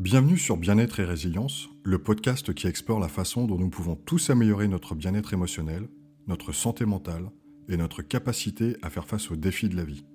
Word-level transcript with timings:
Bienvenue 0.00 0.38
sur 0.38 0.56
Bien-être 0.56 0.98
et 1.00 1.04
Résilience, 1.04 1.68
le 1.82 1.98
podcast 1.98 2.54
qui 2.54 2.66
explore 2.66 3.00
la 3.00 3.08
façon 3.08 3.44
dont 3.44 3.58
nous 3.58 3.68
pouvons 3.68 3.96
tous 3.96 4.30
améliorer 4.30 4.66
notre 4.66 4.94
bien-être 4.94 5.34
émotionnel, 5.34 5.90
notre 6.26 6.52
santé 6.52 6.86
mentale 6.86 7.30
et 7.68 7.76
notre 7.76 8.00
capacité 8.00 8.78
à 8.80 8.88
faire 8.88 9.04
face 9.04 9.30
aux 9.30 9.36
défis 9.36 9.68
de 9.68 9.76
la 9.76 9.84
vie. 9.84 10.06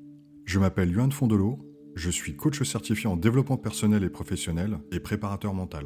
Je 0.43 0.57
m'appelle 0.57 0.89
Yuan 0.89 1.11
Fondolo, 1.11 1.59
je 1.95 2.09
suis 2.09 2.35
coach 2.35 2.63
certifié 2.63 3.07
en 3.07 3.15
développement 3.15 3.57
personnel 3.57 4.03
et 4.03 4.09
professionnel 4.09 4.79
et 4.91 4.99
préparateur 4.99 5.53
mental. 5.53 5.85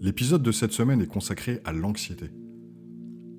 L'épisode 0.00 0.42
de 0.42 0.50
cette 0.50 0.72
semaine 0.72 1.00
est 1.00 1.06
consacré 1.06 1.60
à 1.64 1.72
l'anxiété. 1.72 2.30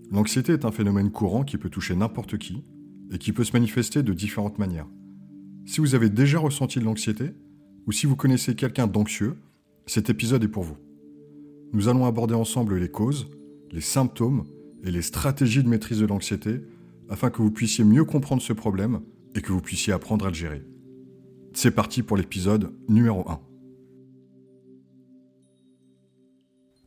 L'anxiété 0.10 0.54
est 0.54 0.64
un 0.64 0.72
phénomène 0.72 1.12
courant 1.12 1.44
qui 1.44 1.58
peut 1.58 1.70
toucher 1.70 1.98
n'importe 1.98 2.38
qui 2.38 2.64
et 3.12 3.18
qui 3.18 3.34
peut 3.34 3.44
se 3.44 3.52
manifester 3.52 4.04
de 4.04 4.14
différentes 4.14 4.58
manières. 4.58 4.88
Si 5.66 5.82
vous 5.82 5.96
avez 5.96 6.10
déjà 6.10 6.40
ressenti 6.40 6.80
de 6.80 6.86
l'anxiété, 6.86 7.34
ou 7.88 7.92
si 7.92 8.06
vous 8.06 8.16
connaissez 8.16 8.56
quelqu'un 8.56 8.88
d'anxieux, 8.88 9.36
cet 9.86 10.10
épisode 10.10 10.44
est 10.44 10.50
pour 10.50 10.64
vous. 10.64 10.78
Nous 11.74 11.88
allons 11.88 12.06
aborder 12.06 12.34
ensemble 12.34 12.78
les 12.78 12.90
causes, 12.90 13.28
les 13.72 13.82
symptômes 13.82 14.46
et 14.84 14.92
les 14.92 15.02
stratégies 15.02 15.64
de 15.64 15.70
maîtrise 15.70 16.00
de 16.00 16.06
l'anxiété 16.06 16.62
afin 17.10 17.30
que 17.30 17.42
vous 17.42 17.52
puissiez 17.52 17.84
mieux 17.84 18.06
comprendre 18.06 18.42
ce 18.42 18.54
problème 18.54 19.02
et 19.36 19.42
que 19.42 19.52
vous 19.52 19.62
puissiez 19.62 19.94
apprendre 19.94 20.26
à 20.26 20.30
le 20.30 20.36
gérer. 20.36 20.64
C'est 21.54 21.72
parti 21.72 22.02
pour 22.02 22.18
l'épisode 22.18 22.72
numéro 22.90 23.30
1. 23.30 23.40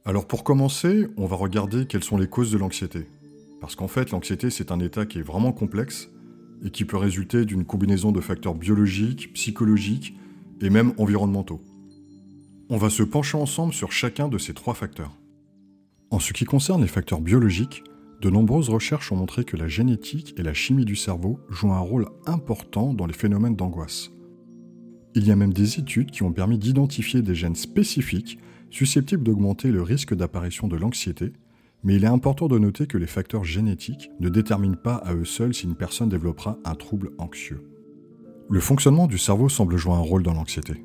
Alors 0.04 0.26
pour 0.26 0.42
commencer, 0.42 1.06
on 1.16 1.26
va 1.26 1.36
regarder 1.36 1.86
quelles 1.86 2.04
sont 2.04 2.16
les 2.16 2.28
causes 2.28 2.50
de 2.50 2.58
l'anxiété. 2.58 3.06
Parce 3.60 3.76
qu'en 3.76 3.88
fait, 3.88 4.10
l'anxiété, 4.10 4.50
c'est 4.50 4.72
un 4.72 4.80
état 4.80 5.04
qui 5.04 5.18
est 5.18 5.22
vraiment 5.22 5.52
complexe 5.52 6.10
et 6.64 6.70
qui 6.70 6.84
peut 6.84 6.96
résulter 6.96 7.44
d'une 7.44 7.64
combinaison 7.64 8.12
de 8.12 8.20
facteurs 8.20 8.54
biologiques, 8.54 9.32
psychologiques 9.34 10.16
et 10.60 10.70
même 10.70 10.92
environnementaux. 10.98 11.60
On 12.70 12.76
va 12.76 12.90
se 12.90 13.02
pencher 13.02 13.38
ensemble 13.38 13.72
sur 13.72 13.92
chacun 13.92 14.28
de 14.28 14.36
ces 14.36 14.52
trois 14.52 14.74
facteurs. 14.74 15.16
En 16.10 16.18
ce 16.18 16.34
qui 16.34 16.44
concerne 16.44 16.82
les 16.82 16.88
facteurs 16.88 17.22
biologiques, 17.22 17.82
de 18.20 18.28
nombreuses 18.28 18.68
recherches 18.68 19.10
ont 19.10 19.16
montré 19.16 19.44
que 19.44 19.56
la 19.56 19.68
génétique 19.68 20.34
et 20.36 20.42
la 20.42 20.52
chimie 20.52 20.84
du 20.84 20.94
cerveau 20.94 21.40
jouent 21.48 21.72
un 21.72 21.78
rôle 21.78 22.08
important 22.26 22.92
dans 22.92 23.06
les 23.06 23.14
phénomènes 23.14 23.56
d'angoisse. 23.56 24.10
Il 25.14 25.26
y 25.26 25.30
a 25.30 25.36
même 25.36 25.54
des 25.54 25.78
études 25.78 26.10
qui 26.10 26.22
ont 26.22 26.32
permis 26.32 26.58
d'identifier 26.58 27.22
des 27.22 27.34
gènes 27.34 27.54
spécifiques 27.54 28.38
susceptibles 28.70 29.22
d'augmenter 29.22 29.70
le 29.70 29.80
risque 29.80 30.14
d'apparition 30.14 30.68
de 30.68 30.76
l'anxiété, 30.76 31.32
mais 31.84 31.96
il 31.96 32.04
est 32.04 32.08
important 32.08 32.48
de 32.48 32.58
noter 32.58 32.86
que 32.86 32.98
les 32.98 33.06
facteurs 33.06 33.44
génétiques 33.44 34.10
ne 34.20 34.28
déterminent 34.28 34.76
pas 34.76 34.96
à 34.96 35.14
eux 35.14 35.24
seuls 35.24 35.54
si 35.54 35.64
une 35.64 35.74
personne 35.74 36.10
développera 36.10 36.58
un 36.66 36.74
trouble 36.74 37.12
anxieux. 37.16 37.62
Le 38.50 38.60
fonctionnement 38.60 39.06
du 39.06 39.16
cerveau 39.16 39.48
semble 39.48 39.78
jouer 39.78 39.94
un 39.94 40.00
rôle 40.00 40.22
dans 40.22 40.34
l'anxiété. 40.34 40.84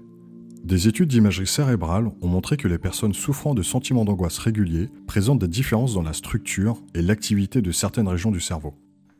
Des 0.63 0.87
études 0.87 1.09
d'imagerie 1.09 1.45
cérébrale 1.45 2.09
ont 2.21 2.27
montré 2.29 2.55
que 2.55 2.69
les 2.69 2.77
personnes 2.77 3.13
souffrant 3.13 3.53
de 3.53 3.61
sentiments 3.61 4.05
d'angoisse 4.05 4.37
réguliers 4.37 4.89
présentent 5.07 5.39
des 5.39 5.49
différences 5.49 5.93
dans 5.93 6.03
la 6.03 6.13
structure 6.13 6.81
et 6.95 7.01
l'activité 7.01 7.61
de 7.61 7.73
certaines 7.73 8.07
régions 8.07 8.31
du 8.31 8.39
cerveau. 8.39 8.73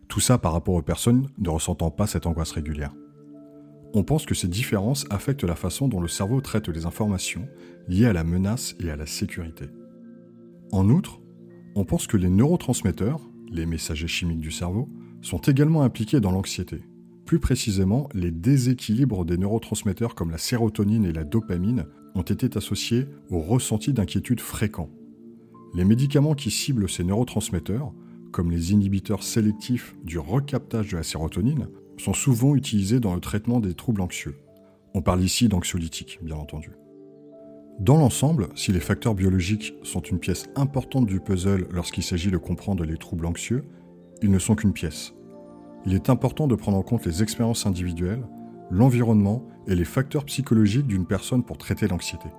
Tout 0.07 0.21
ça 0.21 0.37
par 0.37 0.53
rapport 0.53 0.75
aux 0.75 0.81
personnes 0.81 1.27
ne 1.37 1.49
ressentant 1.49 1.91
pas 1.91 2.07
cette 2.07 2.27
angoisse 2.27 2.53
régulière. 2.53 2.93
On 3.93 4.03
pense 4.03 4.25
que 4.25 4.33
ces 4.33 4.47
différences 4.47 5.05
affectent 5.09 5.43
la 5.43 5.57
façon 5.57 5.89
dont 5.89 5.99
le 5.99 6.07
cerveau 6.07 6.39
traite 6.39 6.69
les 6.69 6.85
informations 6.85 7.45
liées 7.89 8.05
à 8.05 8.13
la 8.13 8.23
menace 8.23 8.73
et 8.79 8.89
à 8.89 8.95
la 8.95 9.05
sécurité. 9.05 9.65
En 10.71 10.89
outre, 10.89 11.19
on 11.75 11.83
pense 11.83 12.07
que 12.07 12.15
les 12.15 12.29
neurotransmetteurs, 12.29 13.19
les 13.51 13.65
messagers 13.65 14.07
chimiques 14.07 14.39
du 14.39 14.51
cerveau, 14.51 14.87
sont 15.21 15.39
également 15.39 15.83
impliqués 15.83 16.21
dans 16.21 16.31
l'anxiété. 16.31 16.83
Plus 17.25 17.39
précisément, 17.39 18.09
les 18.13 18.31
déséquilibres 18.31 19.25
des 19.25 19.37
neurotransmetteurs 19.37 20.15
comme 20.15 20.31
la 20.31 20.37
sérotonine 20.37 21.05
et 21.05 21.13
la 21.13 21.23
dopamine 21.23 21.85
ont 22.15 22.21
été 22.21 22.57
associés 22.57 23.07
au 23.29 23.39
ressenti 23.39 23.93
d'inquiétude 23.93 24.41
fréquent. 24.41 24.89
Les 25.73 25.85
médicaments 25.85 26.35
qui 26.35 26.51
ciblent 26.51 26.89
ces 26.89 27.03
neurotransmetteurs, 27.03 27.93
comme 28.31 28.51
les 28.51 28.73
inhibiteurs 28.73 29.23
sélectifs 29.23 29.95
du 30.03 30.19
recaptage 30.19 30.91
de 30.91 30.97
la 30.97 31.03
sérotonine, 31.03 31.67
sont 31.97 32.13
souvent 32.13 32.55
utilisés 32.55 32.99
dans 32.99 33.15
le 33.15 33.21
traitement 33.21 33.59
des 33.59 33.73
troubles 33.73 34.01
anxieux. 34.01 34.35
On 34.93 35.01
parle 35.01 35.23
ici 35.23 35.47
d'anxiolytiques, 35.47 36.19
bien 36.21 36.35
entendu. 36.35 36.71
Dans 37.79 37.97
l'ensemble, 37.97 38.49
si 38.53 38.71
les 38.71 38.79
facteurs 38.79 39.15
biologiques 39.15 39.73
sont 39.81 40.01
une 40.01 40.19
pièce 40.19 40.45
importante 40.55 41.07
du 41.07 41.19
puzzle 41.19 41.67
lorsqu'il 41.71 42.03
s'agit 42.03 42.29
de 42.29 42.37
comprendre 42.37 42.83
les 42.83 42.97
troubles 42.97 43.25
anxieux, 43.25 43.63
ils 44.21 44.29
ne 44.29 44.39
sont 44.39 44.55
qu'une 44.55 44.73
pièce 44.73 45.13
il 45.85 45.93
est 45.93 46.09
important 46.09 46.47
de 46.47 46.55
prendre 46.55 46.77
en 46.77 46.83
compte 46.83 47.05
les 47.05 47.23
expériences 47.23 47.65
individuelles, 47.65 48.23
l'environnement 48.71 49.43
et 49.67 49.75
les 49.75 49.85
facteurs 49.85 50.25
psychologiques 50.25 50.87
d'une 50.87 51.05
personne 51.05 51.43
pour 51.43 51.57
traiter 51.57 51.87
l'anxiété. 51.87 52.29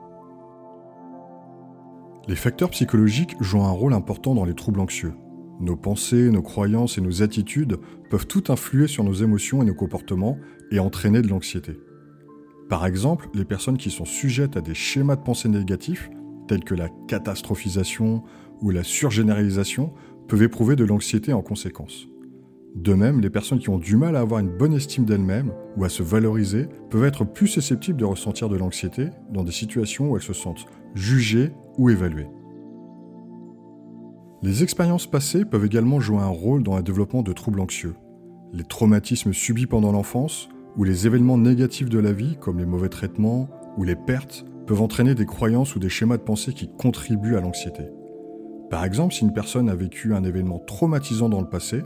Les 2.26 2.36
facteurs 2.36 2.70
psychologiques 2.70 3.36
jouent 3.40 3.64
un 3.64 3.70
rôle 3.70 3.92
important 3.92 4.34
dans 4.34 4.46
les 4.46 4.54
troubles 4.54 4.80
anxieux. 4.80 5.12
Nos 5.60 5.76
pensées, 5.76 6.30
nos 6.30 6.42
croyances 6.42 6.96
et 6.96 7.02
nos 7.02 7.22
attitudes 7.22 7.78
peuvent 8.08 8.26
tout 8.26 8.44
influer 8.48 8.86
sur 8.86 9.04
nos 9.04 9.12
émotions 9.12 9.62
et 9.62 9.66
nos 9.66 9.74
comportements 9.74 10.38
et 10.70 10.78
entraîner 10.78 11.20
de 11.20 11.28
l'anxiété. 11.28 11.78
Par 12.70 12.86
exemple, 12.86 13.28
les 13.34 13.44
personnes 13.44 13.76
qui 13.76 13.90
sont 13.90 14.06
sujettes 14.06 14.56
à 14.56 14.62
des 14.62 14.74
schémas 14.74 15.16
de 15.16 15.22
pensée 15.22 15.50
négatifs, 15.50 16.10
tels 16.48 16.64
que 16.64 16.74
la 16.74 16.88
catastrophisation 17.08 18.22
ou 18.62 18.70
la 18.70 18.82
surgénéralisation, 18.82 19.92
peuvent 20.26 20.42
éprouver 20.42 20.76
de 20.76 20.84
l'anxiété 20.84 21.34
en 21.34 21.42
conséquence. 21.42 22.08
De 22.74 22.92
même, 22.92 23.20
les 23.20 23.30
personnes 23.30 23.60
qui 23.60 23.70
ont 23.70 23.78
du 23.78 23.96
mal 23.96 24.16
à 24.16 24.20
avoir 24.20 24.40
une 24.40 24.56
bonne 24.56 24.74
estime 24.74 25.04
d'elles-mêmes 25.04 25.52
ou 25.76 25.84
à 25.84 25.88
se 25.88 26.02
valoriser 26.02 26.68
peuvent 26.90 27.04
être 27.04 27.24
plus 27.24 27.46
susceptibles 27.46 27.98
de 27.98 28.04
ressentir 28.04 28.48
de 28.48 28.56
l'anxiété 28.56 29.10
dans 29.32 29.44
des 29.44 29.52
situations 29.52 30.10
où 30.10 30.16
elles 30.16 30.22
se 30.22 30.32
sentent 30.32 30.66
jugées 30.94 31.52
ou 31.78 31.88
évaluées. 31.88 32.28
Les 34.42 34.64
expériences 34.64 35.06
passées 35.06 35.44
peuvent 35.44 35.64
également 35.64 36.00
jouer 36.00 36.18
un 36.18 36.26
rôle 36.26 36.64
dans 36.64 36.76
le 36.76 36.82
développement 36.82 37.22
de 37.22 37.32
troubles 37.32 37.60
anxieux. 37.60 37.94
Les 38.52 38.64
traumatismes 38.64 39.32
subis 39.32 39.66
pendant 39.66 39.92
l'enfance 39.92 40.48
ou 40.76 40.82
les 40.82 41.06
événements 41.06 41.38
négatifs 41.38 41.88
de 41.88 41.98
la 42.00 42.12
vie, 42.12 42.36
comme 42.40 42.58
les 42.58 42.66
mauvais 42.66 42.88
traitements 42.88 43.48
ou 43.78 43.84
les 43.84 43.96
pertes, 43.96 44.44
peuvent 44.66 44.82
entraîner 44.82 45.14
des 45.14 45.26
croyances 45.26 45.76
ou 45.76 45.78
des 45.78 45.88
schémas 45.88 46.16
de 46.16 46.22
pensée 46.22 46.52
qui 46.52 46.68
contribuent 46.68 47.36
à 47.36 47.40
l'anxiété. 47.40 47.84
Par 48.68 48.84
exemple, 48.84 49.14
si 49.14 49.22
une 49.22 49.32
personne 49.32 49.68
a 49.68 49.76
vécu 49.76 50.12
un 50.12 50.24
événement 50.24 50.58
traumatisant 50.58 51.28
dans 51.28 51.40
le 51.40 51.48
passé, 51.48 51.82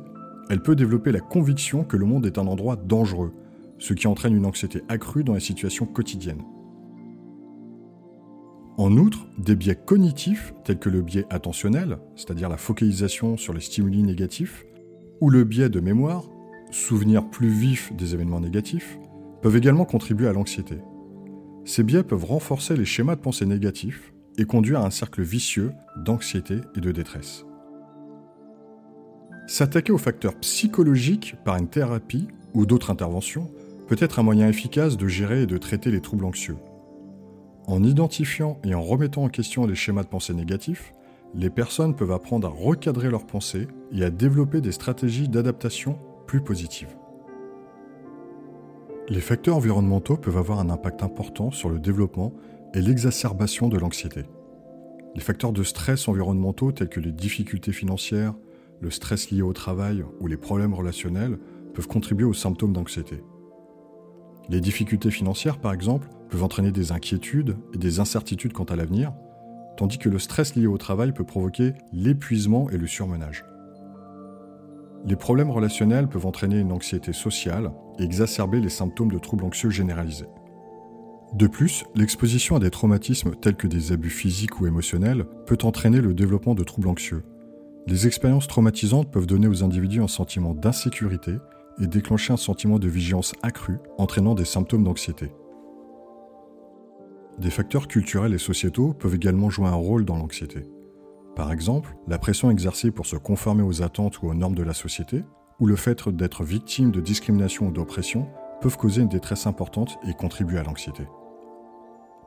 elle 0.48 0.62
peut 0.62 0.76
développer 0.76 1.12
la 1.12 1.20
conviction 1.20 1.84
que 1.84 1.96
le 1.96 2.06
monde 2.06 2.26
est 2.26 2.38
un 2.38 2.46
endroit 2.46 2.76
dangereux, 2.76 3.32
ce 3.78 3.94
qui 3.94 4.06
entraîne 4.06 4.34
une 4.34 4.46
anxiété 4.46 4.82
accrue 4.88 5.24
dans 5.24 5.34
les 5.34 5.40
situations 5.40 5.86
quotidiennes. 5.86 6.42
En 8.78 8.96
outre, 8.96 9.26
des 9.38 9.56
biais 9.56 9.74
cognitifs, 9.74 10.54
tels 10.64 10.78
que 10.78 10.88
le 10.88 11.02
biais 11.02 11.26
attentionnel, 11.30 11.98
c'est-à-dire 12.14 12.48
la 12.48 12.56
focalisation 12.56 13.36
sur 13.36 13.52
les 13.52 13.60
stimuli 13.60 14.02
négatifs, 14.02 14.64
ou 15.20 15.30
le 15.30 15.44
biais 15.44 15.68
de 15.68 15.80
mémoire, 15.80 16.24
souvenir 16.70 17.28
plus 17.28 17.48
vif 17.48 17.92
des 17.96 18.14
événements 18.14 18.40
négatifs, 18.40 18.98
peuvent 19.42 19.56
également 19.56 19.84
contribuer 19.84 20.28
à 20.28 20.32
l'anxiété. 20.32 20.78
Ces 21.64 21.82
biais 21.82 22.04
peuvent 22.04 22.24
renforcer 22.24 22.76
les 22.76 22.84
schémas 22.84 23.16
de 23.16 23.20
pensée 23.20 23.46
négatifs 23.46 24.12
et 24.38 24.44
conduire 24.44 24.80
à 24.80 24.86
un 24.86 24.90
cercle 24.90 25.22
vicieux 25.22 25.72
d'anxiété 25.96 26.58
et 26.76 26.80
de 26.80 26.92
détresse. 26.92 27.47
S'attaquer 29.48 29.92
aux 29.92 29.98
facteurs 29.98 30.34
psychologiques 30.34 31.34
par 31.42 31.56
une 31.56 31.68
thérapie 31.68 32.28
ou 32.52 32.66
d'autres 32.66 32.90
interventions 32.90 33.50
peut 33.86 33.96
être 33.98 34.18
un 34.18 34.22
moyen 34.22 34.46
efficace 34.46 34.98
de 34.98 35.08
gérer 35.08 35.42
et 35.42 35.46
de 35.46 35.56
traiter 35.56 35.90
les 35.90 36.02
troubles 36.02 36.26
anxieux. 36.26 36.58
En 37.66 37.82
identifiant 37.82 38.58
et 38.62 38.74
en 38.74 38.82
remettant 38.82 39.24
en 39.24 39.30
question 39.30 39.66
les 39.66 39.74
schémas 39.74 40.02
de 40.02 40.08
pensée 40.08 40.34
négatifs, 40.34 40.92
les 41.34 41.48
personnes 41.48 41.96
peuvent 41.96 42.12
apprendre 42.12 42.46
à 42.46 42.50
recadrer 42.50 43.08
leurs 43.08 43.26
pensées 43.26 43.68
et 43.90 44.04
à 44.04 44.10
développer 44.10 44.60
des 44.60 44.70
stratégies 44.72 45.30
d'adaptation 45.30 45.98
plus 46.26 46.42
positives. 46.42 46.94
Les 49.08 49.22
facteurs 49.22 49.56
environnementaux 49.56 50.18
peuvent 50.18 50.36
avoir 50.36 50.58
un 50.58 50.68
impact 50.68 51.02
important 51.02 51.50
sur 51.52 51.70
le 51.70 51.78
développement 51.78 52.34
et 52.74 52.82
l'exacerbation 52.82 53.68
de 53.68 53.78
l'anxiété. 53.78 54.24
Les 55.14 55.22
facteurs 55.22 55.52
de 55.52 55.62
stress 55.62 56.06
environnementaux 56.06 56.70
tels 56.70 56.90
que 56.90 57.00
les 57.00 57.12
difficultés 57.12 57.72
financières, 57.72 58.34
le 58.80 58.90
stress 58.90 59.30
lié 59.30 59.42
au 59.42 59.52
travail 59.52 60.04
ou 60.20 60.26
les 60.26 60.36
problèmes 60.36 60.74
relationnels 60.74 61.38
peuvent 61.74 61.88
contribuer 61.88 62.24
aux 62.24 62.34
symptômes 62.34 62.72
d'anxiété. 62.72 63.22
Les 64.48 64.60
difficultés 64.60 65.10
financières, 65.10 65.58
par 65.58 65.72
exemple, 65.72 66.08
peuvent 66.30 66.44
entraîner 66.44 66.72
des 66.72 66.92
inquiétudes 66.92 67.56
et 67.74 67.78
des 67.78 68.00
incertitudes 68.00 68.52
quant 68.52 68.64
à 68.64 68.76
l'avenir, 68.76 69.12
tandis 69.76 69.98
que 69.98 70.08
le 70.08 70.18
stress 70.18 70.56
lié 70.56 70.66
au 70.66 70.78
travail 70.78 71.12
peut 71.12 71.24
provoquer 71.24 71.74
l'épuisement 71.92 72.70
et 72.70 72.78
le 72.78 72.86
surmenage. 72.86 73.44
Les 75.04 75.16
problèmes 75.16 75.50
relationnels 75.50 76.08
peuvent 76.08 76.26
entraîner 76.26 76.58
une 76.58 76.72
anxiété 76.72 77.12
sociale 77.12 77.72
et 77.98 78.02
exacerber 78.02 78.60
les 78.60 78.68
symptômes 78.68 79.12
de 79.12 79.18
troubles 79.18 79.44
anxieux 79.44 79.70
généralisés. 79.70 80.28
De 81.34 81.46
plus, 81.46 81.84
l'exposition 81.94 82.56
à 82.56 82.58
des 82.58 82.70
traumatismes 82.70 83.34
tels 83.36 83.56
que 83.56 83.66
des 83.66 83.92
abus 83.92 84.10
physiques 84.10 84.60
ou 84.60 84.66
émotionnels 84.66 85.26
peut 85.46 85.58
entraîner 85.62 86.00
le 86.00 86.14
développement 86.14 86.54
de 86.54 86.64
troubles 86.64 86.88
anxieux, 86.88 87.22
les 87.88 88.06
expériences 88.06 88.46
traumatisantes 88.46 89.10
peuvent 89.10 89.26
donner 89.26 89.46
aux 89.46 89.64
individus 89.64 90.02
un 90.02 90.08
sentiment 90.08 90.52
d'insécurité 90.52 91.36
et 91.80 91.86
déclencher 91.86 92.34
un 92.34 92.36
sentiment 92.36 92.78
de 92.78 92.86
vigilance 92.86 93.32
accrue, 93.42 93.78
entraînant 93.96 94.34
des 94.34 94.44
symptômes 94.44 94.84
d'anxiété. 94.84 95.32
des 97.38 97.50
facteurs 97.50 97.86
culturels 97.86 98.34
et 98.34 98.38
sociétaux 98.38 98.92
peuvent 98.94 99.14
également 99.14 99.48
jouer 99.48 99.68
un 99.68 99.74
rôle 99.74 100.04
dans 100.04 100.16
l'anxiété. 100.16 100.64
Par 101.36 101.52
exemple, 101.52 101.96
la 102.08 102.18
pression 102.18 102.50
exercée 102.50 102.90
pour 102.90 103.06
se 103.06 103.14
conformer 103.14 103.62
aux 103.62 103.80
attentes 103.80 104.20
ou 104.20 104.26
aux 104.26 104.34
normes 104.34 104.56
de 104.56 104.64
la 104.64 104.74
société, 104.74 105.22
ou 105.60 105.66
le 105.66 105.76
fait 105.76 106.08
d'être 106.08 106.42
victime 106.42 106.90
de 106.90 107.00
discrimination 107.00 107.68
ou 107.68 107.70
d'oppression 107.70 108.26
peuvent 108.60 108.76
causer 108.76 109.02
une 109.02 109.08
détresse 109.08 109.46
importante 109.46 109.98
et 110.04 110.14
contribuer 110.14 110.58
à 110.58 110.64
l'anxiété. 110.64 111.04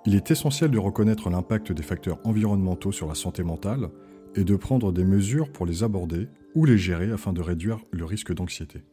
Il 0.06 0.16
est 0.16 0.31
essentiel 0.31 0.72
de 0.72 0.80
reconnaître 0.80 1.30
l'impact 1.30 1.74
des 1.74 1.84
facteurs 1.84 2.19
environnementaux 2.24 2.94
sur 2.94 3.08
la 3.08 3.16
santé 3.16 3.44
mentale 3.44 3.90
et 4.36 4.44
de 4.44 4.56
prendre 4.56 4.92
des 4.92 5.04
mesures 5.04 5.51
pour 5.51 5.66
les 5.66 5.83
aborder 5.83 6.28
ou 6.56 6.66
les 6.66 6.78
gérer 6.78 7.12
afin 7.12 7.33
de 7.33 7.42
réduire 7.42 7.80
le 7.92 8.06
risque 8.06 8.33
d'anxiété. 8.33 8.83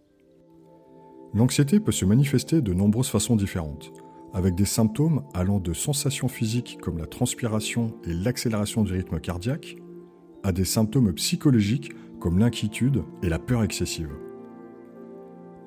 L'anxiété 1.35 1.81
peut 1.81 1.93
se 1.93 2.05
manifester 2.05 2.63
de 2.63 2.73
nombreuses 2.73 3.09
façons 3.09 3.37
différentes, 3.37 3.93
avec 4.33 4.55
des 4.55 4.65
symptômes 4.65 5.23
allant 5.35 5.59
de 5.59 5.73
sensations 5.73 6.29
physiques 6.29 6.79
comme 6.81 6.99
la 6.99 7.07
transpiration 7.07 7.95
et 8.05 8.15
l'accélération 8.15 8.83
du 8.83 8.93
rythme 8.93 9.21
cardiaque, 9.21 9.77
à 10.43 10.53
des 10.53 10.65
symptômes 10.65 11.13
psychologiques 11.15 11.93
comme 12.21 12.39
l'inquiétude 12.39 13.03
et 13.23 13.29
la 13.29 13.39
peur 13.39 13.63
excessive. 13.63 14.11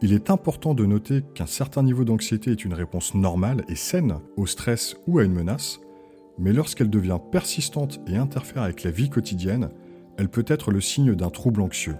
Il 0.01 0.13
est 0.13 0.31
important 0.31 0.73
de 0.73 0.85
noter 0.85 1.21
qu'un 1.35 1.45
certain 1.45 1.83
niveau 1.83 2.03
d'anxiété 2.03 2.51
est 2.51 2.65
une 2.65 2.73
réponse 2.73 3.13
normale 3.13 3.63
et 3.69 3.75
saine 3.75 4.19
au 4.35 4.47
stress 4.47 4.95
ou 5.05 5.19
à 5.19 5.23
une 5.23 5.33
menace, 5.33 5.79
mais 6.41 6.53
lorsqu'elle 6.53 6.89
devient 6.89 7.19
persistante 7.31 8.01
et 8.07 8.17
interfère 8.17 8.63
avec 8.63 8.83
la 8.83 8.91
vie 8.91 9.09
quotidienne, 9.09 9.69
elle 10.17 10.27
peut 10.27 10.45
être 10.47 10.71
le 10.71 10.81
signe 10.81 11.13
d'un 11.13 11.29
trouble 11.29 11.61
anxieux. 11.61 11.95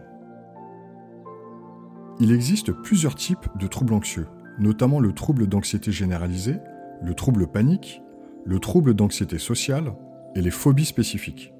Il 2.19 2.31
existe 2.31 2.71
plusieurs 2.71 3.15
types 3.15 3.47
de 3.59 3.67
troubles 3.67 3.93
anxieux, 3.93 4.27
notamment 4.59 4.99
le 4.99 5.13
trouble 5.13 5.47
d'anxiété 5.47 5.91
généralisée, 5.91 6.57
le 7.03 7.13
trouble 7.13 7.47
panique, 7.47 8.01
le 8.43 8.59
trouble 8.59 8.95
d'anxiété 8.95 9.37
sociale 9.37 9.93
et 10.35 10.41
les 10.41 10.51
phobies 10.51 10.85
spécifiques. 10.85 11.53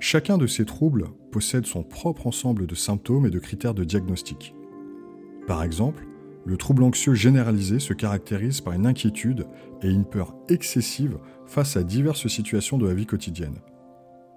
Chacun 0.00 0.36
de 0.36 0.48
ces 0.48 0.64
troubles 0.64 1.06
possède 1.30 1.66
son 1.66 1.84
propre 1.84 2.26
ensemble 2.26 2.66
de 2.66 2.74
symptômes 2.74 3.26
et 3.26 3.30
de 3.30 3.38
critères 3.38 3.74
de 3.74 3.84
diagnostic. 3.84 4.54
Par 5.46 5.62
exemple, 5.62 6.06
le 6.44 6.56
trouble 6.56 6.82
anxieux 6.82 7.14
généralisé 7.14 7.78
se 7.78 7.92
caractérise 7.92 8.60
par 8.60 8.72
une 8.72 8.86
inquiétude 8.86 9.46
et 9.82 9.88
une 9.88 10.04
peur 10.04 10.34
excessive 10.48 11.18
face 11.46 11.76
à 11.76 11.82
diverses 11.82 12.28
situations 12.28 12.78
de 12.78 12.86
la 12.86 12.94
vie 12.94 13.06
quotidienne, 13.06 13.58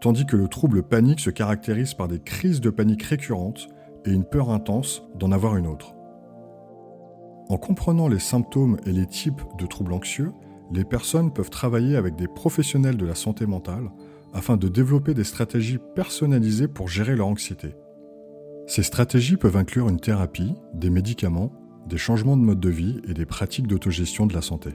tandis 0.02 0.26
que 0.26 0.36
le 0.36 0.48
trouble 0.48 0.84
panique 0.84 1.20
se 1.20 1.30
caractérise 1.30 1.94
par 1.94 2.08
des 2.08 2.20
crises 2.20 2.62
de 2.62 2.70
panique 2.70 3.04
récurrentes 3.04 3.70
et 4.06 4.12
une 4.12 4.26
peur 4.26 4.50
intense 4.50 5.04
d'en 5.16 5.32
avoir 5.32 5.56
une 5.56 5.68
autre. 5.68 5.96
En 7.50 7.58
comprenant 7.58 8.08
les 8.08 8.20
symptômes 8.20 8.78
et 8.86 8.92
les 8.92 9.06
types 9.06 9.42
de 9.58 9.66
troubles 9.66 9.94
anxieux, 9.94 10.32
les 10.72 10.86
personnes 10.86 11.32
peuvent 11.32 11.50
travailler 11.50 11.96
avec 11.96 12.16
des 12.16 12.28
professionnels 12.28 12.98
de 12.98 13.06
la 13.06 13.16
santé 13.16 13.46
mentale 13.46 13.92
afin 14.34 14.58
de 14.58 14.68
développer 14.68 15.14
des 15.14 15.24
stratégies 15.24 15.78
personnalisées 15.96 16.68
pour 16.68 16.88
gérer 16.88 17.16
leur 17.16 17.28
anxiété. 17.28 17.76
Ces 18.66 18.84
stratégies 18.84 19.38
peuvent 19.38 19.58
inclure 19.58 19.90
une 19.90 20.00
thérapie, 20.00 20.56
des 20.74 20.90
médicaments, 20.90 21.52
des 21.88 21.98
changements 21.98 22.38
de 22.38 22.42
mode 22.42 22.60
de 22.60 22.70
vie 22.70 23.02
et 23.08 23.14
des 23.14 23.26
pratiques 23.26 23.68
d'autogestion 23.68 24.26
de 24.26 24.34
la 24.34 24.42
santé. 24.42 24.72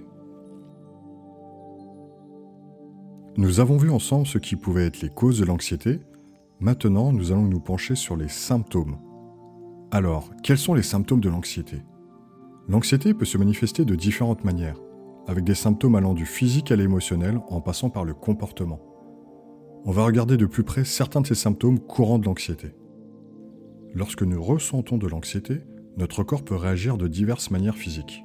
Nous 3.36 3.60
avons 3.60 3.76
vu 3.76 3.90
ensemble 3.90 4.26
ce 4.26 4.38
qui 4.38 4.56
pouvait 4.56 4.86
être 4.86 5.00
les 5.00 5.10
causes 5.10 5.38
de 5.38 5.44
l'anxiété. 5.44 6.00
Maintenant, 6.60 7.12
nous 7.12 7.30
allons 7.30 7.46
nous 7.46 7.60
pencher 7.60 7.94
sur 7.94 8.16
les 8.16 8.28
symptômes. 8.28 8.98
Alors, 9.90 10.30
quels 10.42 10.58
sont 10.58 10.74
les 10.74 10.82
symptômes 10.82 11.20
de 11.20 11.28
l'anxiété? 11.28 11.82
L'anxiété 12.68 13.14
peut 13.14 13.24
se 13.24 13.38
manifester 13.38 13.84
de 13.84 13.94
différentes 13.94 14.44
manières, 14.44 14.80
avec 15.26 15.44
des 15.44 15.54
symptômes 15.54 15.94
allant 15.94 16.14
du 16.14 16.26
physique 16.26 16.72
à 16.72 16.76
l'émotionnel 16.76 17.40
en 17.48 17.60
passant 17.60 17.90
par 17.90 18.04
le 18.04 18.12
comportement 18.12 18.80
on 19.84 19.90
va 19.90 20.04
regarder 20.04 20.36
de 20.36 20.46
plus 20.46 20.64
près 20.64 20.84
certains 20.84 21.20
de 21.20 21.26
ces 21.26 21.34
symptômes 21.34 21.78
courants 21.78 22.18
de 22.18 22.26
l'anxiété. 22.26 22.74
Lorsque 23.94 24.22
nous 24.22 24.42
ressentons 24.42 24.98
de 24.98 25.06
l'anxiété, 25.06 25.62
notre 25.98 26.22
corps 26.22 26.44
peut 26.44 26.54
réagir 26.54 26.96
de 26.96 27.08
diverses 27.08 27.50
manières 27.50 27.76
physiques. 27.76 28.24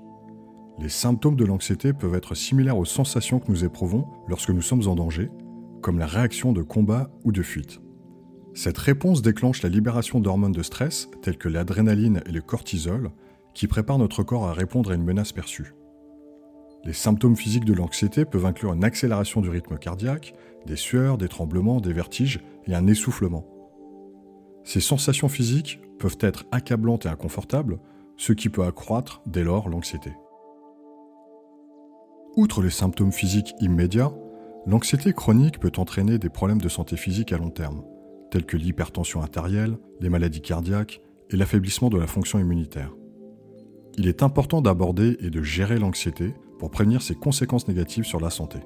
Les 0.80 0.90
symptômes 0.90 1.36
de 1.36 1.46
l'anxiété 1.46 1.92
peuvent 1.92 2.16
être 2.16 2.36
similaires 2.36 2.78
aux 2.78 2.86
sensations 2.86 3.40
que 3.40 3.52
nous 3.52 3.66
éprouvons 3.66 4.06
lorsque 4.28 4.52
nous 4.52 4.62
sommes 4.62 4.88
en 4.88 4.96
danger, 4.96 5.30
comme 5.82 5.98
la 5.98 6.06
réaction 6.06 6.54
de 6.54 6.62
combat 6.62 7.10
ou 7.24 7.32
de 7.32 7.42
fuite. 7.42 7.82
Cette 8.54 8.78
réponse 8.78 9.24
déclenche 9.24 9.64
la 9.64 9.70
libération 9.70 10.20
d'hormones 10.20 10.52
de 10.52 10.62
stress, 10.62 11.10
telles 11.24 11.38
que 11.38 11.50
l'adrénaline 11.50 12.22
et 12.28 12.32
le 12.32 12.42
cortisol, 12.42 13.12
qui 13.56 13.68
préparent 13.68 13.98
notre 13.98 14.22
corps 14.22 14.48
à 14.48 14.54
répondre 14.54 14.92
à 14.92 14.96
une 14.96 15.04
menace 15.04 15.32
perçue. 15.32 15.74
Les 16.86 16.94
symptômes 16.94 17.36
physiques 17.36 17.66
de 17.66 17.74
l'anxiété 17.74 18.26
peuvent 18.26 18.46
inclure 18.46 18.74
une 18.74 18.84
accélération 18.84 19.42
du 19.42 19.50
rythme 19.50 19.78
cardiaque, 19.78 20.36
des 20.68 20.76
sueurs, 20.76 21.18
des 21.18 21.28
tremblements, 21.28 21.82
des 21.82 21.94
vertiges 21.94 22.42
et 22.68 22.76
un 22.76 22.86
essoufflement. 22.86 23.48
Ces 24.64 24.80
sensations 24.80 25.30
physiques 25.30 25.80
peuvent 26.04 26.18
être 26.20 26.44
accablantes 26.52 27.06
et 27.06 27.10
inconfortables, 27.10 27.80
ce 28.18 28.34
qui 28.34 28.50
peut 28.50 28.66
accroître 28.66 29.22
dès 29.26 29.46
lors 29.46 29.70
l'anxiété. 29.70 30.12
Outre 32.36 32.62
les 32.62 32.72
symptômes 32.72 33.14
physiques 33.14 33.56
immédiats, 33.62 34.12
l'anxiété 34.66 35.14
chronique 35.14 35.62
peut 35.62 35.72
entraîner 35.78 36.18
des 36.18 36.28
problèmes 36.28 36.60
de 36.60 36.68
santé 36.68 36.98
physique 36.98 37.32
à 37.32 37.38
long 37.38 37.52
terme, 37.52 37.86
tels 38.32 38.46
que 38.46 38.58
l'hypertension 38.58 39.22
artérielle, 39.22 39.78
les 40.02 40.10
maladies 40.10 40.42
cardiaques 40.42 41.00
et 41.30 41.38
l'affaiblissement 41.38 41.90
de 41.90 41.98
la 41.98 42.08
fonction 42.08 42.38
immunitaire. 42.38 42.94
Il 43.98 44.06
est 44.06 44.24
important 44.24 44.62
d'aborder 44.62 45.16
et 45.22 45.30
de 45.30 45.42
gérer 45.42 45.80
l'anxiété 45.80 46.34
pour 46.60 46.70
prévenir 46.70 47.02
ses 47.02 47.16
conséquences 47.16 47.70
négatives 47.70 48.04
sur 48.04 48.20
la 48.20 48.30
santé. 48.30 48.60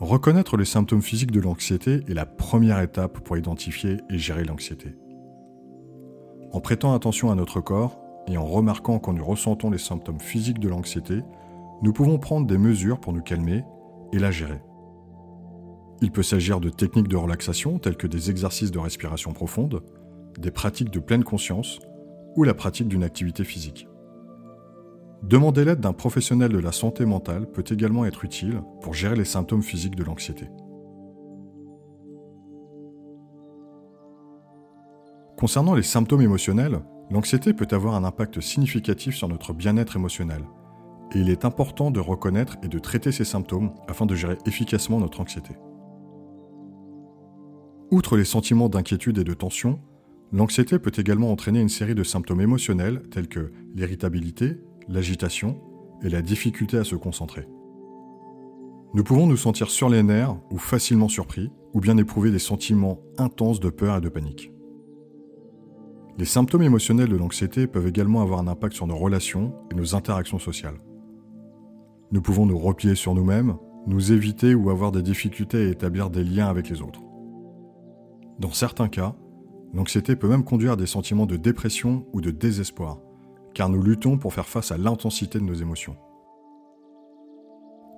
Reconnaître 0.00 0.56
les 0.56 0.64
symptômes 0.64 1.02
physiques 1.02 1.30
de 1.30 1.40
l'anxiété 1.40 2.00
est 2.08 2.14
la 2.14 2.24
première 2.24 2.80
étape 2.80 3.20
pour 3.20 3.36
identifier 3.36 3.98
et 4.08 4.16
gérer 4.16 4.44
l'anxiété. 4.44 4.94
En 6.52 6.60
prêtant 6.62 6.94
attention 6.94 7.30
à 7.30 7.34
notre 7.34 7.60
corps 7.60 8.00
et 8.26 8.38
en 8.38 8.46
remarquant 8.46 8.98
quand 8.98 9.12
nous 9.12 9.24
ressentons 9.24 9.68
les 9.68 9.76
symptômes 9.76 10.18
physiques 10.18 10.58
de 10.58 10.70
l'anxiété, 10.70 11.20
nous 11.82 11.92
pouvons 11.92 12.18
prendre 12.18 12.46
des 12.46 12.56
mesures 12.56 12.98
pour 12.98 13.12
nous 13.12 13.20
calmer 13.20 13.62
et 14.14 14.18
la 14.18 14.30
gérer. 14.30 14.62
Il 16.00 16.10
peut 16.10 16.22
s'agir 16.22 16.60
de 16.60 16.70
techniques 16.70 17.08
de 17.08 17.16
relaxation 17.16 17.78
telles 17.78 17.98
que 17.98 18.06
des 18.06 18.30
exercices 18.30 18.70
de 18.70 18.78
respiration 18.78 19.34
profonde, 19.34 19.82
des 20.38 20.50
pratiques 20.50 20.90
de 20.90 21.00
pleine 21.00 21.24
conscience 21.24 21.78
ou 22.36 22.44
la 22.44 22.54
pratique 22.54 22.88
d'une 22.88 23.04
activité 23.04 23.44
physique. 23.44 23.86
Demander 25.22 25.64
l'aide 25.64 25.80
d'un 25.80 25.92
professionnel 25.92 26.50
de 26.50 26.58
la 26.58 26.72
santé 26.72 27.04
mentale 27.04 27.46
peut 27.50 27.64
également 27.68 28.06
être 28.06 28.24
utile 28.24 28.62
pour 28.80 28.94
gérer 28.94 29.16
les 29.16 29.26
symptômes 29.26 29.62
physiques 29.62 29.96
de 29.96 30.04
l'anxiété. 30.04 30.48
Concernant 35.36 35.74
les 35.74 35.82
symptômes 35.82 36.22
émotionnels, 36.22 36.80
l'anxiété 37.10 37.52
peut 37.52 37.68
avoir 37.70 37.94
un 37.94 38.04
impact 38.04 38.40
significatif 38.40 39.14
sur 39.14 39.28
notre 39.28 39.52
bien-être 39.52 39.96
émotionnel, 39.96 40.42
et 41.14 41.18
il 41.18 41.28
est 41.28 41.44
important 41.44 41.90
de 41.90 42.00
reconnaître 42.00 42.56
et 42.62 42.68
de 42.68 42.78
traiter 42.78 43.12
ces 43.12 43.24
symptômes 43.24 43.72
afin 43.88 44.06
de 44.06 44.14
gérer 44.14 44.38
efficacement 44.46 45.00
notre 45.00 45.20
anxiété. 45.20 45.54
Outre 47.90 48.16
les 48.16 48.24
sentiments 48.24 48.68
d'inquiétude 48.68 49.18
et 49.18 49.24
de 49.24 49.34
tension, 49.34 49.80
l'anxiété 50.32 50.78
peut 50.78 50.92
également 50.96 51.32
entraîner 51.32 51.60
une 51.60 51.68
série 51.68 51.94
de 51.94 52.04
symptômes 52.04 52.40
émotionnels 52.40 53.02
tels 53.10 53.28
que 53.28 53.52
l'irritabilité, 53.74 54.60
l'agitation 54.90 55.56
et 56.02 56.08
la 56.08 56.20
difficulté 56.20 56.76
à 56.76 56.84
se 56.84 56.96
concentrer. 56.96 57.46
Nous 58.92 59.04
pouvons 59.04 59.26
nous 59.26 59.36
sentir 59.36 59.70
sur 59.70 59.88
les 59.88 60.02
nerfs 60.02 60.36
ou 60.50 60.58
facilement 60.58 61.08
surpris, 61.08 61.50
ou 61.72 61.80
bien 61.80 61.96
éprouver 61.96 62.32
des 62.32 62.40
sentiments 62.40 62.98
intenses 63.16 63.60
de 63.60 63.70
peur 63.70 63.98
et 63.98 64.00
de 64.00 64.08
panique. 64.08 64.52
Les 66.18 66.24
symptômes 66.24 66.64
émotionnels 66.64 67.08
de 67.08 67.16
l'anxiété 67.16 67.68
peuvent 67.68 67.86
également 67.86 68.20
avoir 68.20 68.40
un 68.40 68.48
impact 68.48 68.74
sur 68.74 68.88
nos 68.88 68.96
relations 68.96 69.54
et 69.70 69.76
nos 69.76 69.94
interactions 69.94 70.40
sociales. 70.40 70.78
Nous 72.10 72.20
pouvons 72.20 72.44
nous 72.44 72.58
replier 72.58 72.96
sur 72.96 73.14
nous-mêmes, 73.14 73.56
nous 73.86 74.10
éviter 74.10 74.56
ou 74.56 74.70
avoir 74.70 74.90
des 74.90 75.02
difficultés 75.02 75.68
à 75.68 75.70
établir 75.70 76.10
des 76.10 76.24
liens 76.24 76.48
avec 76.48 76.68
les 76.68 76.82
autres. 76.82 77.00
Dans 78.40 78.52
certains 78.52 78.88
cas, 78.88 79.14
l'anxiété 79.72 80.16
peut 80.16 80.28
même 80.28 80.44
conduire 80.44 80.72
à 80.72 80.76
des 80.76 80.86
sentiments 80.86 81.26
de 81.26 81.36
dépression 81.36 82.06
ou 82.12 82.20
de 82.20 82.32
désespoir, 82.32 82.98
car 83.54 83.68
nous 83.68 83.82
luttons 83.82 84.18
pour 84.18 84.34
faire 84.34 84.48
face 84.48 84.72
à 84.72 84.78
l'intensité 84.78 85.38
de 85.38 85.44
nos 85.44 85.54
émotions. 85.54 85.96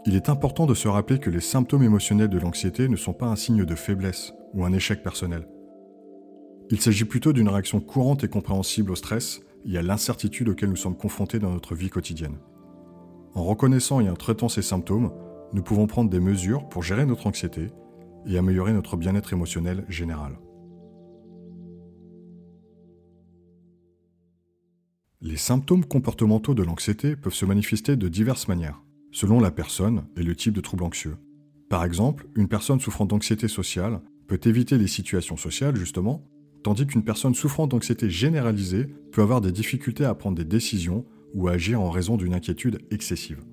Il 0.04 0.16
est 0.16 0.28
important 0.28 0.66
de 0.66 0.74
se 0.74 0.88
rappeler 0.88 1.18
que 1.18 1.30
les 1.30 1.40
symptômes 1.40 1.84
émotionnels 1.84 2.28
de 2.28 2.38
l'anxiété 2.38 2.88
ne 2.88 2.96
sont 2.96 3.12
pas 3.12 3.26
un 3.26 3.36
signe 3.36 3.64
de 3.64 3.74
faiblesse 3.74 4.32
ou 4.52 4.64
un 4.64 4.72
échec 4.72 5.02
personnel. 5.02 5.46
Il 6.70 6.80
s'agit 6.80 7.04
plutôt 7.04 7.32
d'une 7.32 7.48
réaction 7.48 7.80
courante 7.80 8.24
et 8.24 8.28
compréhensible 8.28 8.90
au 8.90 8.96
stress 8.96 9.40
et 9.64 9.78
à 9.78 9.82
l'incertitude 9.82 10.48
auxquelles 10.48 10.70
nous 10.70 10.76
sommes 10.76 10.96
confrontés 10.96 11.38
dans 11.38 11.50
notre 11.50 11.74
vie 11.74 11.90
quotidienne. 11.90 12.38
En 13.34 13.44
reconnaissant 13.44 14.00
et 14.00 14.10
en 14.10 14.16
traitant 14.16 14.48
ces 14.48 14.62
symptômes, 14.62 15.12
nous 15.52 15.62
pouvons 15.62 15.86
prendre 15.86 16.10
des 16.10 16.20
mesures 16.20 16.68
pour 16.68 16.82
gérer 16.82 17.06
notre 17.06 17.26
anxiété 17.26 17.68
et 18.26 18.38
améliorer 18.38 18.72
notre 18.72 18.96
bien-être 18.96 19.32
émotionnel 19.32 19.84
général. 19.88 20.32
Les 25.24 25.36
symptômes 25.36 25.84
comportementaux 25.84 26.52
de 26.52 26.64
l'anxiété 26.64 27.14
peuvent 27.14 27.32
se 27.32 27.44
manifester 27.44 27.94
de 27.94 28.08
diverses 28.08 28.48
manières. 28.48 28.82
selon 29.14 29.40
la 29.40 29.50
personne 29.50 30.04
et 30.16 30.22
le 30.22 30.34
type 30.34 30.54
de 30.54 30.62
trouble 30.62 30.84
anxieux. 30.84 31.18
Par 31.68 31.84
exemple, 31.84 32.26
une 32.34 32.48
personne 32.48 32.80
souffrant 32.80 33.04
d'anxiété 33.04 33.46
sociale 33.46 34.00
peut 34.26 34.40
éviter 34.44 34.78
les 34.78 34.86
situations 34.86 35.36
sociales, 35.36 35.76
justement, 35.76 36.24
tandis 36.64 36.86
qu'une 36.86 37.04
personne 37.04 37.34
souffrant 37.34 37.66
d'anxiété 37.66 38.08
généralisée 38.08 38.86
peut 39.12 39.20
avoir 39.20 39.42
des 39.42 39.52
difficultés 39.52 40.06
à 40.06 40.14
prendre 40.14 40.38
des 40.38 40.46
décisions 40.46 41.04
ou 41.34 41.48
à 41.48 41.52
agir 41.52 41.78
en 41.82 41.90
raison 41.90 42.16
d'une 42.16 42.32
inquiétude 42.32 42.78
excessive. 42.90 43.44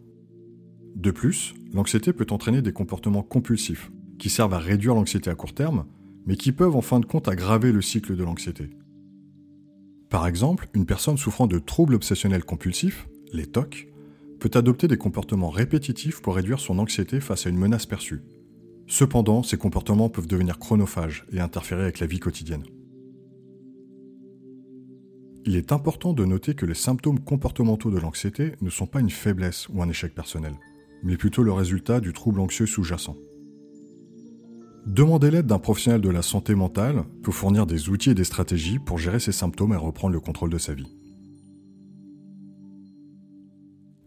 De 0.95 1.11
plus, 1.11 1.53
l'anxiété 1.73 2.13
peut 2.13 2.27
entraîner 2.29 2.61
des 2.61 2.71
comportements 2.71 3.21
compulsifs, 3.21 3.91
qui 4.17 4.29
servent 4.29 4.53
à 4.53 4.59
réduire 4.59 4.95
l'anxiété 4.95 5.29
à 5.29 5.35
court 5.35 5.53
terme, 5.53 5.85
mais 6.25 6.38
qui 6.38 6.53
peuvent 6.53 6.77
en 6.77 6.81
fin 6.81 7.01
de 7.01 7.05
compte 7.05 7.27
aggraver 7.27 7.73
le 7.73 7.81
cycle 7.81 8.15
de 8.15 8.23
l'anxiété. 8.23 8.69
Par 10.09 10.25
exemple, 10.25 10.67
une 10.73 10.87
personne 10.87 11.17
souffrant 11.17 11.45
de 11.45 11.59
troubles 11.59 11.93
obsessionnels 11.93 12.43
compulsifs, 12.43 13.07
les 13.31 13.45
TOC, 13.45 13.87
peut 14.39 14.51
adopter 14.55 14.87
des 14.87 14.97
comportements 14.97 15.49
répétitifs 15.49 16.21
pour 16.21 16.35
réduire 16.35 16.59
son 16.59 16.79
anxiété 16.79 17.19
face 17.19 17.45
à 17.45 17.49
une 17.49 17.57
menace 17.57 17.85
perçue. 17.85 18.21
Cependant, 18.87 19.43
ces 19.43 19.57
comportements 19.57 20.09
peuvent 20.09 20.27
devenir 20.27 20.57
chronophages 20.57 21.25
et 21.31 21.39
interférer 21.39 21.83
avec 21.83 21.99
la 21.99 22.07
vie 22.07 22.19
quotidienne. 22.19 22.63
Il 25.45 25.55
est 25.55 25.71
important 25.71 26.13
de 26.13 26.25
noter 26.25 26.55
que 26.55 26.65
les 26.65 26.73
symptômes 26.73 27.19
comportementaux 27.19 27.91
de 27.91 27.99
l'anxiété 27.99 28.53
ne 28.61 28.69
sont 28.69 28.87
pas 28.87 28.99
une 28.99 29.09
faiblesse 29.09 29.69
ou 29.69 29.81
un 29.83 29.89
échec 29.89 30.15
personnel, 30.15 30.53
mais 31.03 31.17
plutôt 31.17 31.43
le 31.43 31.53
résultat 31.53 31.99
du 31.99 32.13
trouble 32.13 32.39
anxieux 32.39 32.65
sous-jacent. 32.65 33.15
Demander 34.89 35.29
l'aide 35.29 35.46
d'un 35.46 35.60
professionnel 35.60 36.01
de 36.01 36.10
la 36.10 36.24
santé 36.24 36.55
mentale 36.55 37.03
peut 37.22 37.31
fournir 37.31 37.67
des 37.67 37.89
outils 37.89 38.10
et 38.10 38.15
des 38.15 38.24
stratégies 38.24 38.79
pour 38.79 38.98
gérer 38.98 39.19
ses 39.19 39.31
symptômes 39.31 39.74
et 39.74 39.77
reprendre 39.77 40.15
le 40.15 40.19
contrôle 40.19 40.50
de 40.50 40.58
sa 40.58 40.74
vie. 40.74 40.91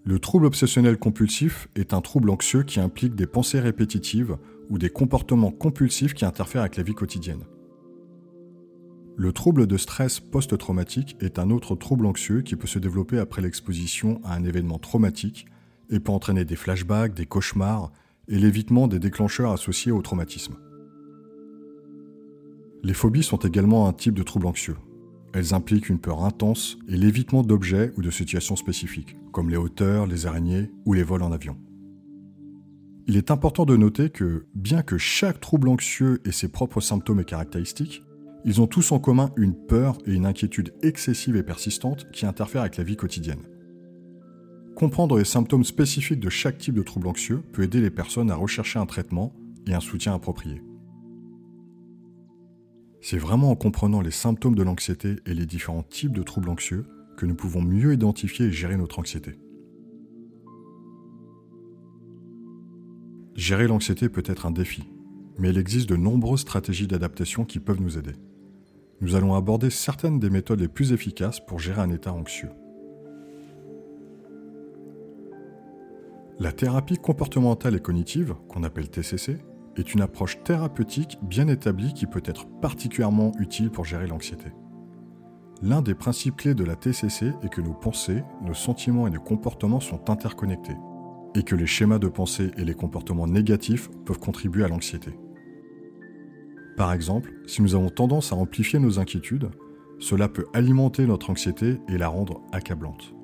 Le 0.03 0.19
trouble 0.19 0.45
obsessionnel 0.45 0.99
compulsif 0.99 1.69
est 1.77 1.95
un 1.95 2.01
trouble 2.01 2.31
anxieux 2.31 2.65
qui 2.65 2.81
implique 2.81 3.15
des 3.15 3.29
pensées 3.29 3.61
répétitives 3.61 4.37
ou 4.71 4.79
des 4.79 4.91
comportements 4.91 5.53
compulsifs 5.53 6.15
qui 6.15 6.25
interfèrent 6.25 6.63
avec 6.63 6.77
la 6.77 6.83
vie 6.83 6.95
quotidienne. 6.95 7.45
Le 9.17 9.33
trouble 9.33 9.69
de 9.69 9.77
stress 9.77 10.19
post-traumatique 10.19 11.17
est 11.21 11.39
un 11.39 11.51
autre 11.51 11.77
trouble 11.77 12.07
anxieux 12.07 12.43
qui 12.43 12.57
peut 12.57 12.67
se 12.67 12.81
développer 12.81 13.21
après 13.21 13.41
l'exposition 13.41 14.21
à 14.25 14.35
un 14.35 14.43
événement 14.43 14.81
traumatique 14.81 15.47
et 15.91 16.01
peut 16.01 16.11
entraîner 16.11 16.45
des 16.45 16.57
flashbacks, 16.57 17.15
des 17.15 17.27
cauchemars 17.27 17.93
et 18.27 18.39
l'évitement 18.41 18.89
des 18.89 18.99
déclencheurs 18.99 19.53
associés 19.53 19.93
au 19.93 20.03
traumatisme. 20.03 20.57
Les 22.85 22.95
phobies 22.95 23.23
sont 23.23 23.39
également 23.39 23.87
un 23.87 23.93
type 23.93 24.15
de 24.15 24.25
trouble 24.25 24.47
anxieux. 24.47 24.77
Elles 25.35 25.55
impliquent 25.55 25.89
une 25.89 26.01
peur 26.01 26.25
intense 26.25 26.79
et 26.89 26.97
l'évitement 26.97 27.43
d'objets 27.43 27.93
ou 27.97 28.03
de 28.03 28.11
situations 28.11 28.57
spécifiques, 28.57 29.17
comme 29.31 29.51
les 29.51 29.57
hauteurs, 29.57 30.07
les 30.07 30.27
araignées 30.27 30.71
ou 30.85 30.93
les 30.93 31.05
vols 31.05 31.23
en 31.23 31.33
avion. 31.33 31.57
Il 33.07 33.17
est 33.17 33.31
important 33.31 33.65
de 33.65 33.77
noter 33.77 34.11
que, 34.11 34.47
bien 34.55 34.83
que 34.83 34.99
chaque 34.99 35.41
trouble 35.41 35.69
anxieux 35.69 36.21
ait 36.25 36.33
ses 36.33 36.49
propres 36.49 36.81
symptômes 36.81 37.21
et 37.21 37.25
caractéristiques, 37.25 38.03
ils 38.45 38.61
ont 38.61 38.67
tous 38.67 38.91
en 38.91 38.99
commun 38.99 39.31
une 39.37 39.55
peur 39.55 39.99
et 40.07 40.13
une 40.13 40.27
inquiétude 40.27 40.75
excessive 40.83 41.37
et 41.37 41.43
persistante 41.45 42.11
qui 42.11 42.27
interfèrent 42.27 42.63
avec 42.63 42.77
la 42.77 42.85
vie 42.85 42.97
quotidienne. 42.97 43.43
Comprendre 44.75 45.19
les 45.19 45.25
symptômes 45.25 45.65
spécifiques 45.65 46.21
de 46.21 46.31
chaque 46.31 46.59
type 46.59 46.75
de 46.75 46.83
trouble 46.83 47.07
anxieux 47.07 47.43
peut 47.53 47.63
aider 47.63 47.81
les 47.81 47.91
personnes 47.91 48.31
à 48.31 48.35
rechercher 48.35 48.81
un 48.81 48.87
traitement 48.87 49.33
et 49.67 49.75
un 49.75 49.81
soutien 49.81 50.15
approprié. 50.15 50.63
C'est 53.05 53.19
vraiment 53.19 53.51
en 53.51 53.57
comprenant 53.57 54.01
les 54.01 54.13
symptômes 54.13 54.55
de 54.55 54.63
l'anxiété 54.63 55.17
et 55.27 55.35
les 55.35 55.45
différents 55.45 55.83
types 55.83 56.13
de 56.13 56.23
troubles 56.23 56.49
anxieux 56.49 56.87
que 57.17 57.27
nous 57.27 57.35
pouvons 57.35 57.61
mieux 57.61 57.93
identifier 57.93 58.47
et 58.47 58.53
gérer 58.53 58.77
notre 58.77 59.01
anxiété. 59.01 59.41
Gérer 63.35 63.67
l'anxiété 63.67 64.09
peut 64.09 64.23
être 64.25 64.47
un 64.47 64.53
défi, 64.53 64.85
mais 65.37 65.51
il 65.51 65.59
existe 65.59 65.89
de 65.89 65.97
nombreuses 65.97 66.43
stratégies 66.43 66.87
d'adaptation 66.87 67.45
qui 67.45 67.59
peuvent 67.59 67.81
nous 67.81 67.99
aider. 67.99 68.15
Nous 69.01 69.17
allons 69.17 69.35
aborder 69.35 69.71
certaines 69.71 70.21
des 70.21 70.31
méthodes 70.31 70.61
les 70.61 70.69
plus 70.69 70.93
efficaces 70.93 71.41
pour 71.45 71.59
gérer 71.59 71.81
un 71.81 71.91
état 71.91 72.13
anxieux. 72.13 72.51
La 76.39 76.53
thérapie 76.53 76.99
comportementale 76.99 77.75
et 77.75 77.81
cognitive, 77.81 78.37
qu'on 78.49 78.63
appelle 78.63 78.89
TCC, 78.89 79.39
est 79.77 79.95
une 79.95 80.03
approche 80.03 80.43
thérapeutique 80.43 81.19
bien 81.23 81.49
établie 81.49 81.95
qui 81.95 82.07
peut 82.07 82.23
être 82.25 82.47
particulièrement 82.61 83.33
utile 83.39 83.71
pour 83.71 83.85
gérer 83.85 84.07
l'anxiété. 84.07 84.53
L'un 85.63 85.81
des 85.81 85.95
principes 85.95 86.37
clés 86.37 86.55
de 86.55 86.65
la 86.65 86.75
TCC 86.75 87.33
est 87.43 87.49
que 87.49 87.61
nos 87.61 87.73
pensées, 87.73 88.25
nos 88.45 88.55
sentiments 88.55 89.07
et 89.07 89.11
nos 89.11 89.21
comportements 89.21 89.81
sont 89.81 90.11
interconnectés, 90.11 90.77
et 91.35 91.45
que 91.45 91.55
les 91.55 91.67
schémas 91.67 92.01
de 92.01 92.09
pensée 92.09 92.51
et 92.57 92.65
les 92.65 92.75
comportements 92.75 93.29
négatifs 93.29 93.89
peuvent 94.05 94.19
contribuer 94.19 94.65
à 94.65 94.69
l'anxiété. 94.69 95.17
Par 96.77 96.93
exemple, 96.93 97.33
si 97.47 97.63
nous 97.63 97.75
avons 97.75 97.91
tendance 97.91 98.33
à 98.33 98.37
amplifier 98.37 98.79
nos 98.79 98.99
inquiétudes, 98.99 99.51
cela 100.01 100.29
peut 100.29 100.47
alimenter 100.53 101.07
notre 101.07 101.31
anxiété 101.31 101.79
et 101.89 101.97
la 101.97 102.09
rendre 102.09 102.43
accablante. 102.51 103.15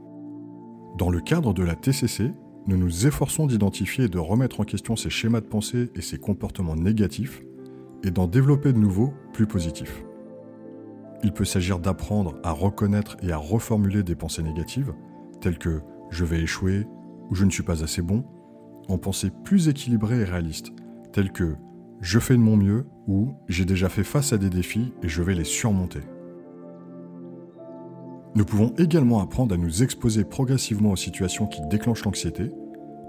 Dans 0.97 1.11
le 1.11 1.21
cadre 1.21 1.53
de 1.53 1.65
la 1.65 1.75
TCC, 1.75 2.33
nous 2.69 2.77
nous 2.77 3.07
efforçons 3.07 3.47
d'identifier 3.47 4.05
et 4.05 4.09
de 4.09 4.19
remettre 4.19 4.61
en 4.61 4.65
question 4.65 4.95
ces 4.95 5.09
schémas 5.09 5.41
de 5.41 5.47
pensée 5.47 5.91
et 5.97 6.03
ces 6.03 6.19
comportements 6.19 6.77
négatifs, 6.77 7.43
et 8.05 8.11
d'en 8.11 8.27
développer 8.27 8.75
de 8.75 8.79
nouveaux 8.79 9.15
plus 9.33 9.47
positifs. 9.47 10.05
Il 11.25 11.33
peut 11.33 11.47
s'agir 11.47 11.79
d'apprendre 11.79 12.37
à 12.45 12.53
reconnaître 12.53 13.17
et 13.23 13.33
à 13.33 13.39
reformuler 13.39 14.03
des 14.03 14.15
pensées 14.15 14.43
négatives, 14.43 14.93
telles 15.41 15.59
que 15.59 15.81
je 16.11 16.27
vais 16.27 16.43
échouer 16.43 16.87
ou 17.31 17.35
je 17.35 17.47
ne 17.47 17.51
suis 17.51 17.63
pas 17.63 17.83
assez 17.83 18.03
bon, 18.03 18.25
en 18.89 18.99
pensées 18.99 19.33
plus 19.45 19.69
équilibrées 19.69 20.21
et 20.21 20.25
réalistes, 20.25 20.73
telles 21.13 21.33
que 21.33 21.57
je 22.03 22.19
fais 22.19 22.35
de 22.35 22.43
mon 22.43 22.59
mieux 22.59 22.87
ou 23.07 23.33
j'ai 23.49 23.65
déjà 23.65 23.89
fait 23.89 24.05
face 24.05 24.35
à 24.35 24.39
des 24.39 24.51
défis 24.51 24.93
et 25.03 25.09
je 25.09 25.23
vais 25.23 25.35
les 25.35 25.45
surmonter. 25.45 26.01
Nous 28.39 28.45
pouvons 28.45 28.73
également 28.79 29.21
apprendre 29.21 29.53
à 29.53 29.59
nous 29.59 29.83
exposer 29.83 30.23
progressivement 30.23 30.93
aux 30.93 30.97
situations 30.97 31.49
qui 31.49 31.61
déclenchent 31.69 32.05
l'anxiété 32.05 32.53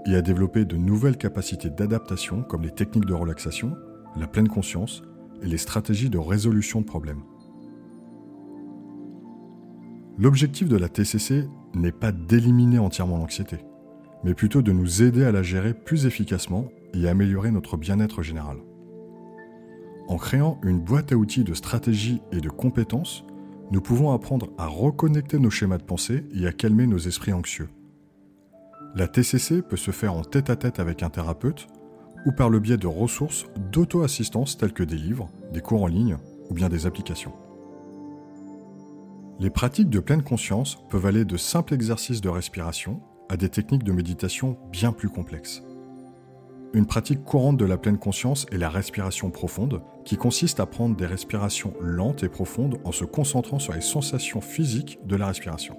et 0.04 0.16
à 0.16 0.22
développer 0.22 0.64
de 0.64 0.76
nouvelles 0.76 1.16
capacités 1.16 1.70
d'adaptation 1.70 2.42
comme 2.42 2.62
les 2.62 2.72
techniques 2.72 3.04
de 3.04 3.14
relaxation, 3.14 3.76
la 4.16 4.26
pleine 4.26 4.48
conscience 4.48 5.02
et 5.40 5.46
les 5.46 5.56
stratégies 5.56 6.10
de 6.10 6.18
résolution 6.18 6.80
de 6.80 6.86
problèmes. 6.86 7.22
L'objectif 10.18 10.68
de 10.68 10.76
la 10.76 10.88
TCC 10.88 11.48
n'est 11.76 11.92
pas 11.92 12.10
d'éliminer 12.10 12.80
entièrement 12.80 13.18
l'anxiété, 13.18 13.58
mais 14.24 14.34
plutôt 14.34 14.62
de 14.62 14.72
nous 14.72 15.00
aider 15.00 15.22
à 15.22 15.30
la 15.30 15.44
gérer 15.44 15.74
plus 15.74 16.06
efficacement 16.06 16.72
et 16.92 17.06
à 17.06 17.12
améliorer 17.12 17.52
notre 17.52 17.76
bien-être 17.76 18.24
général. 18.24 18.56
En 20.08 20.16
créant 20.16 20.60
une 20.64 20.80
boîte 20.80 21.12
à 21.12 21.16
outils 21.16 21.44
de 21.44 21.54
stratégies 21.54 22.20
et 22.32 22.40
de 22.40 22.48
compétences, 22.48 23.24
nous 23.70 23.80
pouvons 23.80 24.12
apprendre 24.12 24.48
à 24.58 24.66
reconnecter 24.66 25.38
nos 25.38 25.50
schémas 25.50 25.78
de 25.78 25.84
pensée 25.84 26.24
et 26.34 26.46
à 26.46 26.52
calmer 26.52 26.86
nos 26.86 26.98
esprits 26.98 27.32
anxieux. 27.32 27.68
La 28.94 29.06
TCC 29.06 29.62
peut 29.62 29.76
se 29.76 29.92
faire 29.92 30.14
en 30.14 30.22
tête-à-tête 30.22 30.80
avec 30.80 31.02
un 31.02 31.10
thérapeute 31.10 31.68
ou 32.26 32.32
par 32.32 32.50
le 32.50 32.58
biais 32.58 32.76
de 32.76 32.88
ressources 32.88 33.46
d'auto-assistance 33.70 34.58
telles 34.58 34.72
que 34.72 34.82
des 34.82 34.96
livres, 34.96 35.30
des 35.52 35.60
cours 35.60 35.84
en 35.84 35.86
ligne 35.86 36.18
ou 36.50 36.54
bien 36.54 36.68
des 36.68 36.86
applications. 36.86 37.32
Les 39.38 39.50
pratiques 39.50 39.88
de 39.88 40.00
pleine 40.00 40.22
conscience 40.22 40.78
peuvent 40.90 41.06
aller 41.06 41.24
de 41.24 41.36
simples 41.36 41.72
exercices 41.72 42.20
de 42.20 42.28
respiration 42.28 43.00
à 43.28 43.36
des 43.36 43.48
techniques 43.48 43.84
de 43.84 43.92
méditation 43.92 44.58
bien 44.70 44.92
plus 44.92 45.08
complexes. 45.08 45.62
Une 46.72 46.86
pratique 46.86 47.24
courante 47.24 47.56
de 47.56 47.64
la 47.64 47.76
pleine 47.76 47.98
conscience 47.98 48.46
est 48.52 48.58
la 48.58 48.68
respiration 48.68 49.30
profonde, 49.30 49.82
qui 50.04 50.16
consiste 50.16 50.60
à 50.60 50.66
prendre 50.66 50.94
des 50.94 51.06
respirations 51.06 51.74
lentes 51.80 52.22
et 52.22 52.28
profondes 52.28 52.78
en 52.84 52.92
se 52.92 53.04
concentrant 53.04 53.58
sur 53.58 53.72
les 53.72 53.80
sensations 53.80 54.40
physiques 54.40 55.00
de 55.04 55.16
la 55.16 55.26
respiration. 55.26 55.76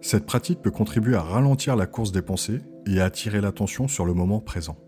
Cette 0.00 0.24
pratique 0.24 0.62
peut 0.62 0.70
contribuer 0.70 1.14
à 1.14 1.20
ralentir 1.20 1.76
la 1.76 1.86
course 1.86 2.10
des 2.10 2.22
pensées 2.22 2.62
et 2.86 3.00
à 3.02 3.04
attirer 3.04 3.42
l'attention 3.42 3.86
sur 3.86 4.06
le 4.06 4.14
moment 4.14 4.40
présent. 4.40 4.78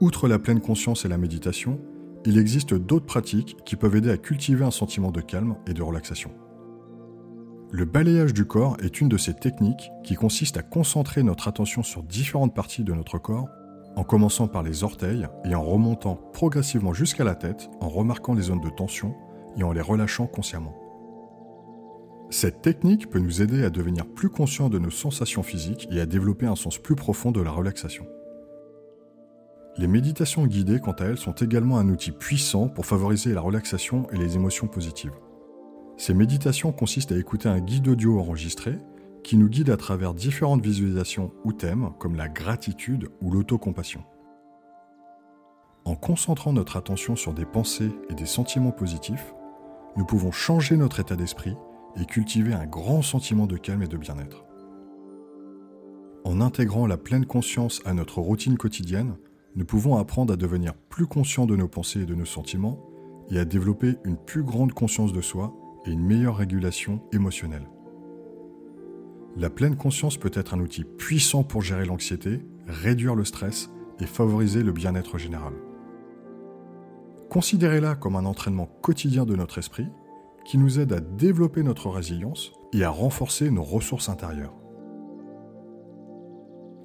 Outre 0.00 0.26
la 0.26 0.40
pleine 0.40 0.60
conscience 0.60 1.04
et 1.04 1.08
la 1.08 1.16
méditation, 1.16 1.80
il 2.26 2.36
existe 2.36 2.74
d'autres 2.74 3.06
pratiques 3.06 3.56
qui 3.64 3.76
peuvent 3.76 3.94
aider 3.94 4.10
à 4.10 4.16
cultiver 4.16 4.64
un 4.64 4.72
sentiment 4.72 5.12
de 5.12 5.20
calme 5.20 5.56
et 5.68 5.72
de 5.72 5.82
relaxation. 5.82 6.32
Le 7.70 7.84
balayage 7.84 8.34
du 8.34 8.44
corps 8.44 8.76
est 8.82 9.00
une 9.00 9.08
de 9.08 9.18
ces 9.18 9.34
techniques 9.34 9.90
qui 10.02 10.16
consiste 10.16 10.56
à 10.56 10.62
concentrer 10.62 11.22
notre 11.22 11.46
attention 11.46 11.84
sur 11.84 12.02
différentes 12.02 12.54
parties 12.54 12.82
de 12.82 12.92
notre 12.92 13.18
corps 13.18 13.48
en 13.96 14.04
commençant 14.04 14.48
par 14.48 14.62
les 14.62 14.84
orteils 14.84 15.28
et 15.44 15.54
en 15.54 15.62
remontant 15.62 16.16
progressivement 16.32 16.92
jusqu'à 16.92 17.24
la 17.24 17.34
tête 17.34 17.70
en 17.80 17.88
remarquant 17.88 18.34
les 18.34 18.42
zones 18.42 18.60
de 18.60 18.70
tension 18.70 19.14
et 19.56 19.62
en 19.62 19.72
les 19.72 19.80
relâchant 19.80 20.26
consciemment. 20.26 20.76
Cette 22.30 22.62
technique 22.62 23.10
peut 23.10 23.20
nous 23.20 23.42
aider 23.42 23.64
à 23.64 23.70
devenir 23.70 24.06
plus 24.06 24.28
conscients 24.28 24.68
de 24.68 24.78
nos 24.78 24.90
sensations 24.90 25.42
physiques 25.42 25.86
et 25.90 26.00
à 26.00 26.06
développer 26.06 26.46
un 26.46 26.56
sens 26.56 26.78
plus 26.78 26.96
profond 26.96 27.30
de 27.30 27.40
la 27.40 27.50
relaxation. 27.50 28.06
Les 29.76 29.86
méditations 29.86 30.46
guidées, 30.46 30.80
quant 30.80 30.92
à 30.92 31.04
elles, 31.04 31.18
sont 31.18 31.34
également 31.34 31.78
un 31.78 31.88
outil 31.88 32.12
puissant 32.12 32.68
pour 32.68 32.86
favoriser 32.86 33.34
la 33.34 33.40
relaxation 33.40 34.08
et 34.10 34.16
les 34.16 34.36
émotions 34.36 34.68
positives. 34.68 35.14
Ces 35.96 36.14
méditations 36.14 36.72
consistent 36.72 37.12
à 37.12 37.18
écouter 37.18 37.48
un 37.48 37.60
guide 37.60 37.88
audio 37.88 38.18
enregistré 38.18 38.78
qui 39.24 39.36
nous 39.36 39.48
guide 39.48 39.70
à 39.70 39.76
travers 39.76 40.14
différentes 40.14 40.62
visualisations 40.62 41.32
ou 41.44 41.52
thèmes 41.52 41.90
comme 41.98 42.14
la 42.14 42.28
gratitude 42.28 43.08
ou 43.20 43.32
l'autocompassion. 43.32 44.04
En 45.84 45.96
concentrant 45.96 46.52
notre 46.52 46.76
attention 46.76 47.16
sur 47.16 47.34
des 47.34 47.44
pensées 47.44 47.90
et 48.08 48.14
des 48.14 48.26
sentiments 48.26 48.70
positifs, 48.70 49.34
nous 49.96 50.04
pouvons 50.04 50.30
changer 50.30 50.76
notre 50.76 51.00
état 51.00 51.16
d'esprit 51.16 51.56
et 51.96 52.04
cultiver 52.04 52.54
un 52.54 52.66
grand 52.66 53.02
sentiment 53.02 53.46
de 53.46 53.56
calme 53.56 53.82
et 53.82 53.88
de 53.88 53.96
bien-être. 53.96 54.44
En 56.24 56.40
intégrant 56.40 56.86
la 56.86 56.96
pleine 56.96 57.26
conscience 57.26 57.82
à 57.84 57.94
notre 57.94 58.20
routine 58.20 58.56
quotidienne, 58.56 59.16
nous 59.56 59.64
pouvons 59.64 59.96
apprendre 59.96 60.32
à 60.32 60.36
devenir 60.36 60.74
plus 60.74 61.06
conscients 61.06 61.46
de 61.46 61.54
nos 61.54 61.68
pensées 61.68 62.00
et 62.00 62.06
de 62.06 62.14
nos 62.14 62.24
sentiments 62.24 62.80
et 63.30 63.38
à 63.38 63.44
développer 63.44 63.96
une 64.04 64.16
plus 64.16 64.42
grande 64.42 64.72
conscience 64.72 65.12
de 65.12 65.20
soi 65.20 65.54
et 65.86 65.90
une 65.90 66.04
meilleure 66.04 66.36
régulation 66.36 67.02
émotionnelle. 67.12 67.68
La 69.36 69.50
pleine 69.50 69.76
conscience 69.76 70.16
peut 70.16 70.30
être 70.32 70.54
un 70.54 70.60
outil 70.60 70.84
puissant 70.84 71.42
pour 71.42 71.60
gérer 71.60 71.86
l'anxiété, 71.86 72.40
réduire 72.68 73.16
le 73.16 73.24
stress 73.24 73.68
et 73.98 74.06
favoriser 74.06 74.62
le 74.62 74.70
bien-être 74.70 75.18
général. 75.18 75.54
Considérez-la 77.30 77.96
comme 77.96 78.14
un 78.14 78.26
entraînement 78.26 78.66
quotidien 78.80 79.24
de 79.24 79.34
notre 79.34 79.58
esprit 79.58 79.88
qui 80.44 80.56
nous 80.56 80.78
aide 80.78 80.92
à 80.92 81.00
développer 81.00 81.64
notre 81.64 81.88
résilience 81.88 82.52
et 82.72 82.84
à 82.84 82.90
renforcer 82.90 83.50
nos 83.50 83.64
ressources 83.64 84.08
intérieures. 84.08 84.54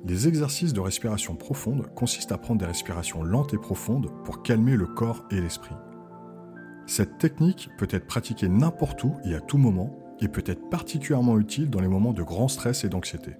Les 0.05 0.27
exercices 0.27 0.73
de 0.73 0.79
respiration 0.79 1.35
profonde 1.35 1.93
consistent 1.93 2.31
à 2.31 2.37
prendre 2.37 2.61
des 2.61 2.65
respirations 2.65 3.21
lentes 3.21 3.53
et 3.53 3.57
profondes 3.57 4.09
pour 4.23 4.41
calmer 4.41 4.75
le 4.75 4.87
corps 4.87 5.25
et 5.29 5.39
l'esprit. 5.39 5.75
Cette 6.87 7.19
technique 7.19 7.69
peut 7.77 7.87
être 7.91 8.07
pratiquée 8.07 8.49
n'importe 8.49 9.03
où 9.03 9.13
et 9.23 9.35
à 9.35 9.41
tout 9.41 9.57
moment 9.57 9.93
et 10.21 10.27
peut 10.27 10.43
être 10.45 10.69
particulièrement 10.69 11.37
utile 11.39 11.69
dans 11.69 11.81
les 11.81 11.87
moments 11.87 12.13
de 12.13 12.23
grand 12.23 12.47
stress 12.47 12.83
et 12.83 12.89
d'anxiété. 12.89 13.37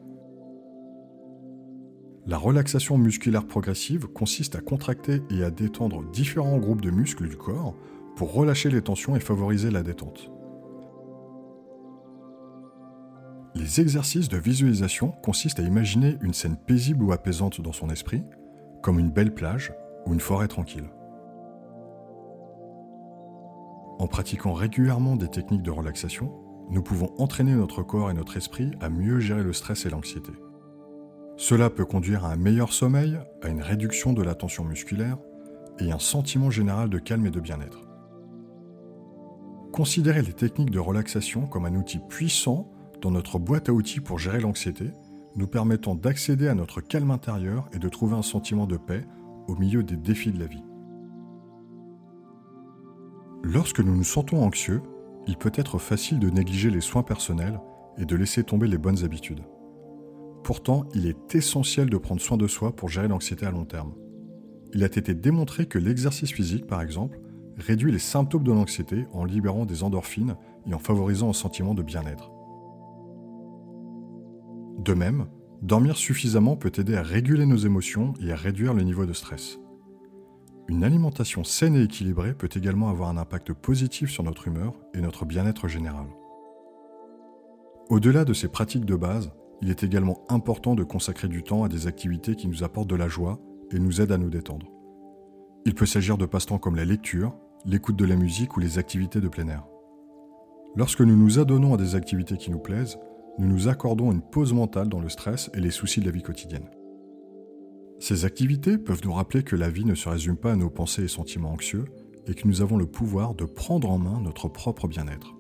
La 2.26 2.38
relaxation 2.38 2.98
musculaire 2.98 3.48
progressive 3.48 4.08
consiste 4.08 4.56
à 4.56 4.62
contracter 4.62 5.22
et 5.32 5.44
à 5.44 5.50
détendre 5.50 6.04
différents 6.12 6.60
groupes 6.60 6.82
de 6.82 6.92
muscles 6.92 7.28
du 7.28 7.38
corps 7.38 7.76
pour 8.16 8.34
relâcher 8.34 8.70
les 8.70 8.82
tensions 8.82 9.16
et 9.16 9.20
favoriser 9.20 9.72
la 9.72 9.82
détente. 9.82 10.30
Les 13.56 13.82
exercices 13.82 14.30
de 14.30 14.38
visualisation 14.38 15.12
consistent 15.24 15.60
à 15.60 15.64
imaginer 15.64 16.18
une 16.22 16.34
scène 16.34 16.56
paisible 16.56 17.04
ou 17.04 17.12
apaisante 17.12 17.62
dans 17.62 17.74
son 17.74 17.90
esprit, 17.90 18.24
comme 18.84 19.00
une 19.00 19.10
belle 19.10 19.34
plage 19.34 19.74
ou 20.06 20.14
une 20.14 20.20
forêt 20.20 20.48
tranquille. 20.48 20.90
En 23.98 24.08
pratiquant 24.08 24.54
régulièrement 24.54 25.16
des 25.16 25.30
techniques 25.30 25.64
de 25.64 25.72
relaxation, 25.72 26.32
nous 26.70 26.82
pouvons 26.84 27.14
entraîner 27.18 27.56
notre 27.56 27.84
corps 27.84 28.12
et 28.12 28.14
notre 28.14 28.38
esprit 28.38 28.72
à 28.80 28.90
mieux 28.90 29.20
gérer 29.20 29.44
le 29.44 29.54
stress 29.54 29.86
et 29.86 29.90
l'anxiété. 29.90 30.32
Cela 31.38 31.70
peut 31.70 31.86
conduire 31.86 32.26
à 32.26 32.34
un 32.34 32.36
meilleur 32.36 32.74
sommeil, 32.74 33.18
à 33.42 33.48
une 33.48 33.62
réduction 33.62 34.14
de 34.14 34.22
la 34.22 34.36
tension 34.36 34.64
musculaire 34.64 35.18
et 35.80 35.92
un 35.92 36.00
sentiment 36.00 36.50
général 36.50 36.90
de 36.90 37.00
calme 37.00 37.26
et 37.26 37.32
de 37.32 37.40
bien-être. 37.40 37.88
Considérez 39.72 40.22
les 40.22 40.34
techniques 40.34 40.72
de 40.72 40.80
relaxation 40.80 41.48
comme 41.48 41.66
un 41.66 41.76
outil 41.76 42.00
puissant 42.10 42.70
dans 43.02 43.12
notre 43.12 43.40
boîte 43.40 43.70
à 43.70 43.74
outils 43.74 44.02
pour 44.02 44.20
gérer 44.20 44.42
l'anxiété, 44.42 44.92
nous 45.36 45.48
permettant 45.48 45.96
d'accéder 45.96 46.48
à 46.48 46.56
notre 46.56 46.82
calme 46.82 47.12
intérieur 47.12 47.70
et 47.74 47.80
de 47.80 47.88
trouver 47.88 48.16
un 48.16 48.22
sentiment 48.22 48.68
de 48.68 48.78
paix 48.78 49.06
au 49.48 49.56
milieu 49.56 49.84
des 49.84 49.96
défis 49.96 50.32
de 50.32 50.40
la 50.40 50.48
vie. 50.48 50.64
Lorsque 53.44 53.80
nous 53.80 53.96
nous 53.96 54.04
sentons 54.04 54.44
anxieux, 54.44 54.82
il 55.30 55.38
peut 55.38 55.52
être 55.54 55.78
facile 55.78 56.18
de 56.18 56.32
négliger 56.32 56.72
les 56.72 56.82
soins 56.82 57.04
personnels 57.04 57.60
et 58.00 58.06
de 58.06 58.16
laisser 58.16 58.44
tomber 58.44 58.68
les 58.68 58.80
bonnes 58.80 59.04
habitudes. 59.04 59.44
Pourtant, 60.44 60.86
il 60.96 61.06
est 61.06 61.36
essentiel 61.36 61.88
de 61.88 61.98
prendre 61.98 62.20
soin 62.20 62.36
de 62.36 62.48
soi 62.48 62.76
pour 62.76 62.90
gérer 62.90 63.08
l'anxiété 63.08 63.46
à 63.46 63.52
long 63.52 63.66
terme. 63.66 63.94
Il 64.74 64.82
a 64.82 64.88
été 64.88 65.14
démontré 65.14 65.68
que 65.68 65.78
l'exercice 65.78 66.32
physique, 66.32 66.66
par 66.66 66.82
exemple, 66.82 67.22
réduit 67.58 67.92
les 67.92 68.00
symptômes 68.00 68.44
de 68.44 68.52
l'anxiété 68.52 69.06
en 69.14 69.24
libérant 69.24 69.66
des 69.66 69.84
endorphines 69.84 70.36
et 70.66 70.74
en 70.74 70.80
favorisant 70.80 71.30
un 71.30 71.34
sentiment 71.34 71.76
de 71.76 71.84
bien-être. 71.84 72.32
De 74.80 74.96
même, 74.96 75.28
dormir 75.62 75.96
suffisamment 75.96 76.56
peut 76.56 76.72
aider 76.80 76.96
à 76.96 77.04
réguler 77.04 77.46
nos 77.46 77.58
émotions 77.58 78.16
et 78.20 78.32
à 78.32 78.36
réduire 78.36 78.74
le 78.74 78.82
niveau 78.82 79.06
de 79.06 79.14
stress. 79.14 79.60
Une 80.70 80.84
alimentation 80.84 81.44
saine 81.44 81.76
et 81.76 81.82
équilibrée 81.82 82.36
peut 82.36 82.50
également 82.54 82.90
avoir 82.90 83.10
un 83.10 83.18
impact 83.18 83.54
positif 83.54 84.12
sur 84.12 84.24
notre 84.24 84.48
humeur 84.48 84.76
et 84.94 85.02
notre 85.02 85.26
bien-être 85.26 85.68
général. 85.68 86.06
Au-delà 87.90 88.24
de 88.24 88.34
ces 88.34 88.50
pratiques 88.50 88.86
de 88.86 88.96
base, 88.96 89.32
il 89.64 89.72
est 89.72 89.82
également 89.82 90.22
important 90.30 90.76
de 90.76 90.84
consacrer 90.84 91.28
du 91.28 91.42
temps 91.42 91.64
à 91.64 91.70
des 91.70 91.88
activités 91.88 92.36
qui 92.36 92.48
nous 92.48 92.64
apportent 92.64 92.88
de 92.88 92.96
la 92.96 93.08
joie 93.08 93.40
et 93.72 93.80
nous 93.80 94.00
aident 94.00 94.12
à 94.12 94.20
nous 94.20 94.30
détendre. 94.30 94.68
Il 95.66 95.74
peut 95.74 95.88
s'agir 95.88 96.20
de 96.20 96.28
passe-temps 96.28 96.60
comme 96.60 96.76
la 96.76 96.86
lecture, 96.86 97.36
l'écoute 97.66 97.96
de 97.96 98.06
la 98.06 98.16
musique 98.16 98.56
ou 98.56 98.60
les 98.60 98.78
activités 98.78 99.22
de 99.22 99.28
plein 99.28 99.48
air. 99.48 99.66
Lorsque 100.76 101.02
nous 101.02 101.18
nous 101.18 101.40
adonnons 101.40 101.74
à 101.74 101.78
des 101.78 101.96
activités 101.96 102.38
qui 102.38 102.52
nous 102.52 102.60
plaisent, 102.60 103.00
nous 103.40 103.48
nous 103.48 103.70
accordons 103.70 104.12
une 104.12 104.22
pause 104.22 104.54
mentale 104.54 104.88
dans 104.88 105.02
le 105.02 105.10
stress 105.10 105.50
et 105.56 105.62
les 105.62 105.72
soucis 105.72 106.00
de 106.00 106.06
la 106.06 106.12
vie 106.12 106.22
quotidienne. 106.22 106.70
Ces 108.00 108.24
activités 108.24 108.78
peuvent 108.78 109.02
nous 109.04 109.14
rappeler 109.14 109.44
que 109.44 109.58
la 109.58 109.70
vie 109.70 109.84
ne 109.84 109.96
se 109.96 110.08
résume 110.08 110.38
pas 110.38 110.54
à 110.54 110.56
nos 110.56 110.70
pensées 110.70 111.04
et 111.04 111.10
sentiments 111.10 111.52
anxieux 111.52 111.86
et 112.28 112.34
que 112.34 112.48
nous 112.48 112.62
avons 112.62 112.78
le 112.78 112.86
pouvoir 112.86 113.36
de 113.36 113.44
prendre 113.44 113.92
en 113.92 113.98
main 113.98 114.22
notre 114.22 114.48
propre 114.48 114.88
bien-être. 114.88 115.36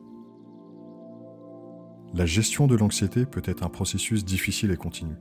La 2.13 2.25
gestion 2.25 2.67
de 2.67 2.75
l'anxiété 2.75 3.25
peut 3.25 3.43
être 3.45 3.63
un 3.63 3.69
processus 3.69 4.25
difficile 4.25 4.71
et 4.71 4.77
continu, 4.77 5.13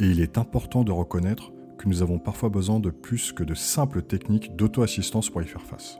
et 0.00 0.06
il 0.06 0.20
est 0.20 0.38
important 0.38 0.82
de 0.82 0.92
reconnaître 0.92 1.52
que 1.76 1.88
nous 1.88 2.00
avons 2.00 2.18
parfois 2.18 2.48
besoin 2.48 2.80
de 2.80 2.90
plus 2.90 3.32
que 3.32 3.44
de 3.44 3.54
simples 3.54 4.02
techniques 4.02 4.56
d'auto-assistance 4.56 5.30
pour 5.30 5.42
y 5.42 5.46
faire 5.46 5.62
face. 5.62 5.98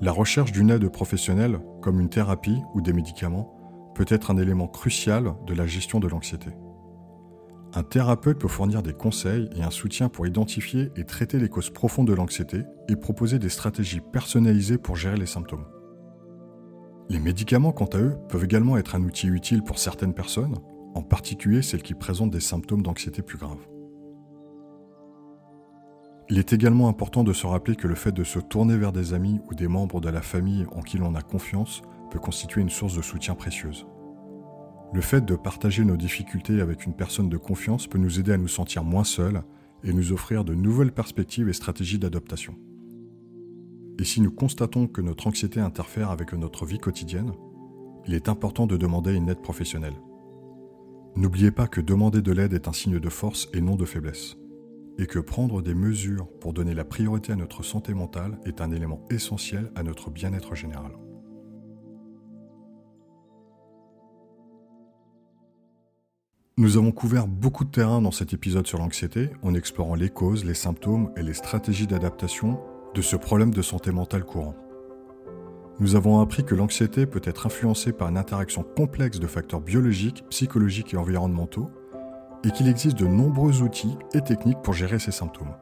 La 0.00 0.12
recherche 0.12 0.52
d'une 0.52 0.70
aide 0.70 0.88
professionnelle, 0.88 1.60
comme 1.80 2.00
une 2.00 2.10
thérapie 2.10 2.60
ou 2.74 2.82
des 2.82 2.92
médicaments, 2.92 3.54
peut 3.94 4.06
être 4.08 4.30
un 4.30 4.36
élément 4.36 4.66
crucial 4.66 5.34
de 5.46 5.54
la 5.54 5.66
gestion 5.66 6.00
de 6.00 6.08
l'anxiété. 6.08 6.50
Un 7.76 7.82
thérapeute 7.82 8.38
peut 8.38 8.46
fournir 8.46 8.84
des 8.84 8.92
conseils 8.92 9.50
et 9.56 9.62
un 9.64 9.70
soutien 9.70 10.08
pour 10.08 10.28
identifier 10.28 10.92
et 10.94 11.02
traiter 11.02 11.40
les 11.40 11.48
causes 11.48 11.70
profondes 11.70 12.06
de 12.06 12.14
l'anxiété 12.14 12.62
et 12.88 12.94
proposer 12.94 13.40
des 13.40 13.48
stratégies 13.48 14.00
personnalisées 14.00 14.78
pour 14.78 14.94
gérer 14.94 15.16
les 15.16 15.26
symptômes. 15.26 15.64
Les 17.08 17.18
médicaments, 17.18 17.72
quant 17.72 17.86
à 17.86 17.98
eux, 17.98 18.16
peuvent 18.28 18.44
également 18.44 18.76
être 18.76 18.94
un 18.94 19.02
outil 19.02 19.26
utile 19.26 19.64
pour 19.64 19.80
certaines 19.80 20.14
personnes, 20.14 20.54
en 20.94 21.02
particulier 21.02 21.62
celles 21.62 21.82
qui 21.82 21.94
présentent 21.94 22.30
des 22.30 22.38
symptômes 22.38 22.82
d'anxiété 22.82 23.22
plus 23.22 23.38
graves. 23.38 23.66
Il 26.30 26.38
est 26.38 26.52
également 26.52 26.88
important 26.88 27.24
de 27.24 27.32
se 27.32 27.46
rappeler 27.46 27.74
que 27.74 27.88
le 27.88 27.96
fait 27.96 28.12
de 28.12 28.22
se 28.22 28.38
tourner 28.38 28.76
vers 28.76 28.92
des 28.92 29.14
amis 29.14 29.40
ou 29.50 29.54
des 29.54 29.68
membres 29.68 30.00
de 30.00 30.08
la 30.08 30.22
famille 30.22 30.64
en 30.76 30.80
qui 30.80 30.96
l'on 30.96 31.16
a 31.16 31.22
confiance 31.22 31.82
peut 32.12 32.20
constituer 32.20 32.60
une 32.60 32.70
source 32.70 32.96
de 32.96 33.02
soutien 33.02 33.34
précieuse. 33.34 33.84
Le 34.94 35.00
fait 35.00 35.24
de 35.24 35.34
partager 35.34 35.84
nos 35.84 35.96
difficultés 35.96 36.60
avec 36.60 36.86
une 36.86 36.94
personne 36.94 37.28
de 37.28 37.36
confiance 37.36 37.88
peut 37.88 37.98
nous 37.98 38.20
aider 38.20 38.30
à 38.30 38.36
nous 38.36 38.46
sentir 38.46 38.84
moins 38.84 39.02
seuls 39.02 39.42
et 39.82 39.92
nous 39.92 40.12
offrir 40.12 40.44
de 40.44 40.54
nouvelles 40.54 40.92
perspectives 40.92 41.48
et 41.48 41.52
stratégies 41.52 41.98
d'adaptation. 41.98 42.54
Et 43.98 44.04
si 44.04 44.20
nous 44.20 44.30
constatons 44.30 44.86
que 44.86 45.00
notre 45.00 45.26
anxiété 45.26 45.58
interfère 45.58 46.12
avec 46.12 46.32
notre 46.32 46.64
vie 46.64 46.78
quotidienne, 46.78 47.32
il 48.06 48.14
est 48.14 48.28
important 48.28 48.68
de 48.68 48.76
demander 48.76 49.14
une 49.14 49.28
aide 49.28 49.42
professionnelle. 49.42 49.96
N'oubliez 51.16 51.50
pas 51.50 51.66
que 51.66 51.80
demander 51.80 52.22
de 52.22 52.30
l'aide 52.30 52.52
est 52.52 52.68
un 52.68 52.72
signe 52.72 53.00
de 53.00 53.08
force 53.08 53.48
et 53.52 53.60
non 53.60 53.74
de 53.74 53.86
faiblesse, 53.86 54.36
et 54.98 55.06
que 55.06 55.18
prendre 55.18 55.60
des 55.60 55.74
mesures 55.74 56.28
pour 56.40 56.52
donner 56.52 56.74
la 56.74 56.84
priorité 56.84 57.32
à 57.32 57.36
notre 57.36 57.64
santé 57.64 57.94
mentale 57.94 58.38
est 58.46 58.60
un 58.60 58.70
élément 58.70 59.04
essentiel 59.10 59.72
à 59.74 59.82
notre 59.82 60.10
bien-être 60.10 60.54
général. 60.54 60.92
Nous 66.56 66.76
avons 66.76 66.92
couvert 66.92 67.26
beaucoup 67.26 67.64
de 67.64 67.70
terrain 67.70 68.00
dans 68.00 68.12
cet 68.12 68.32
épisode 68.32 68.68
sur 68.68 68.78
l'anxiété 68.78 69.28
en 69.42 69.54
explorant 69.54 69.96
les 69.96 70.08
causes, 70.08 70.44
les 70.44 70.54
symptômes 70.54 71.10
et 71.16 71.22
les 71.24 71.34
stratégies 71.34 71.88
d'adaptation 71.88 72.60
de 72.94 73.02
ce 73.02 73.16
problème 73.16 73.52
de 73.52 73.60
santé 73.60 73.90
mentale 73.90 74.22
courant. 74.22 74.54
Nous 75.80 75.96
avons 75.96 76.20
appris 76.20 76.44
que 76.44 76.54
l'anxiété 76.54 77.06
peut 77.06 77.20
être 77.24 77.46
influencée 77.46 77.92
par 77.92 78.08
une 78.08 78.16
interaction 78.16 78.62
complexe 78.62 79.18
de 79.18 79.26
facteurs 79.26 79.62
biologiques, 79.62 80.22
psychologiques 80.30 80.94
et 80.94 80.96
environnementaux, 80.96 81.72
et 82.44 82.52
qu'il 82.52 82.68
existe 82.68 82.98
de 83.00 83.08
nombreux 83.08 83.62
outils 83.62 83.98
et 84.12 84.20
techniques 84.20 84.62
pour 84.62 84.74
gérer 84.74 85.00
ces 85.00 85.10
symptômes. 85.10 85.56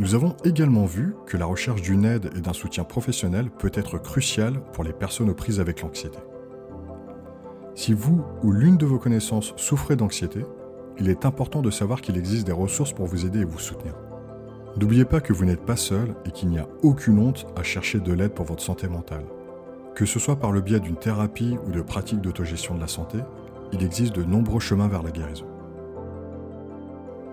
Nous 0.00 0.16
avons 0.16 0.34
également 0.42 0.86
vu 0.86 1.14
que 1.24 1.36
la 1.36 1.46
recherche 1.46 1.82
d'une 1.82 2.04
aide 2.04 2.32
et 2.36 2.40
d'un 2.40 2.52
soutien 2.52 2.82
professionnel 2.82 3.50
peut 3.56 3.70
être 3.74 3.98
cruciale 3.98 4.60
pour 4.72 4.82
les 4.82 4.92
personnes 4.92 5.30
aux 5.30 5.34
prises 5.34 5.60
avec 5.60 5.82
l'anxiété. 5.82 6.18
Si 7.76 7.92
vous 7.92 8.24
ou 8.42 8.52
l'une 8.52 8.78
de 8.78 8.86
vos 8.86 8.98
connaissances 8.98 9.52
souffrez 9.56 9.96
d'anxiété, 9.96 10.46
il 10.98 11.10
est 11.10 11.26
important 11.26 11.60
de 11.60 11.70
savoir 11.70 12.00
qu'il 12.00 12.16
existe 12.16 12.46
des 12.46 12.52
ressources 12.52 12.94
pour 12.94 13.04
vous 13.04 13.26
aider 13.26 13.40
et 13.40 13.44
vous 13.44 13.58
soutenir. 13.58 13.92
N'oubliez 14.78 15.04
pas 15.04 15.20
que 15.20 15.34
vous 15.34 15.44
n'êtes 15.44 15.60
pas 15.60 15.76
seul 15.76 16.14
et 16.24 16.30
qu'il 16.30 16.48
n'y 16.48 16.58
a 16.58 16.68
aucune 16.82 17.18
honte 17.18 17.46
à 17.54 17.62
chercher 17.62 18.00
de 18.00 18.14
l'aide 18.14 18.32
pour 18.32 18.46
votre 18.46 18.62
santé 18.62 18.88
mentale. 18.88 19.26
Que 19.94 20.06
ce 20.06 20.18
soit 20.18 20.36
par 20.36 20.52
le 20.52 20.62
biais 20.62 20.80
d'une 20.80 20.96
thérapie 20.96 21.58
ou 21.66 21.70
de 21.70 21.82
pratiques 21.82 22.22
d'autogestion 22.22 22.74
de 22.74 22.80
la 22.80 22.88
santé, 22.88 23.18
il 23.72 23.84
existe 23.84 24.16
de 24.16 24.24
nombreux 24.24 24.60
chemins 24.60 24.88
vers 24.88 25.02
la 25.02 25.10
guérison. 25.10 25.46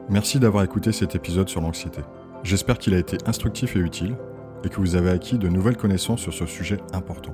Merci 0.09 0.39
d'avoir 0.39 0.65
écouté 0.65 0.91
cet 0.91 1.15
épisode 1.15 1.47
sur 1.47 1.61
l'anxiété. 1.61 2.01
J'espère 2.43 2.79
qu'il 2.79 2.95
a 2.95 2.99
été 2.99 3.17
instructif 3.25 3.77
et 3.77 3.79
utile 3.79 4.17
et 4.65 4.69
que 4.69 4.81
vous 4.81 4.97
avez 4.97 5.09
acquis 5.09 5.37
de 5.37 5.47
nouvelles 5.47 5.77
connaissances 5.77 6.19
sur 6.19 6.33
ce 6.33 6.45
sujet 6.45 6.79
important. 6.91 7.33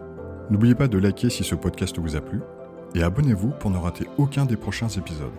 N'oubliez 0.52 0.76
pas 0.76 0.88
de 0.88 1.00
liker 1.00 1.32
si 1.32 1.44
ce 1.44 1.56
podcast 1.56 1.98
vous 1.98 2.16
a 2.16 2.22
plu 2.22 2.42
et 2.96 3.04
abonnez-vous 3.04 3.50
pour 3.60 3.72
ne 3.72 3.78
rater 3.78 4.08
aucun 4.18 4.46
des 4.46 4.58
prochains 4.58 4.90
épisodes. 4.90 5.34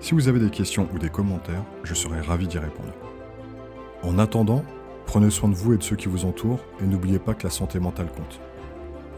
Si 0.00 0.14
vous 0.14 0.28
avez 0.28 0.40
des 0.40 0.50
questions 0.50 0.88
ou 0.94 0.98
des 0.98 1.08
commentaires, 1.08 1.64
je 1.82 1.94
serai 1.94 2.20
ravi 2.20 2.46
d'y 2.46 2.58
répondre. 2.58 2.92
En 4.02 4.18
attendant, 4.18 4.64
prenez 5.06 5.30
soin 5.30 5.48
de 5.48 5.54
vous 5.54 5.72
et 5.72 5.78
de 5.78 5.82
ceux 5.82 5.96
qui 5.96 6.08
vous 6.08 6.24
entourent 6.24 6.64
et 6.80 6.86
n'oubliez 6.86 7.18
pas 7.18 7.34
que 7.34 7.44
la 7.44 7.50
santé 7.50 7.78
mentale 7.78 8.08
compte. 8.08 8.40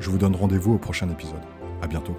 Je 0.00 0.10
vous 0.10 0.18
donne 0.18 0.36
rendez-vous 0.36 0.74
au 0.74 0.78
prochain 0.78 1.08
épisode. 1.10 1.42
À 1.82 1.86
bientôt. 1.86 2.16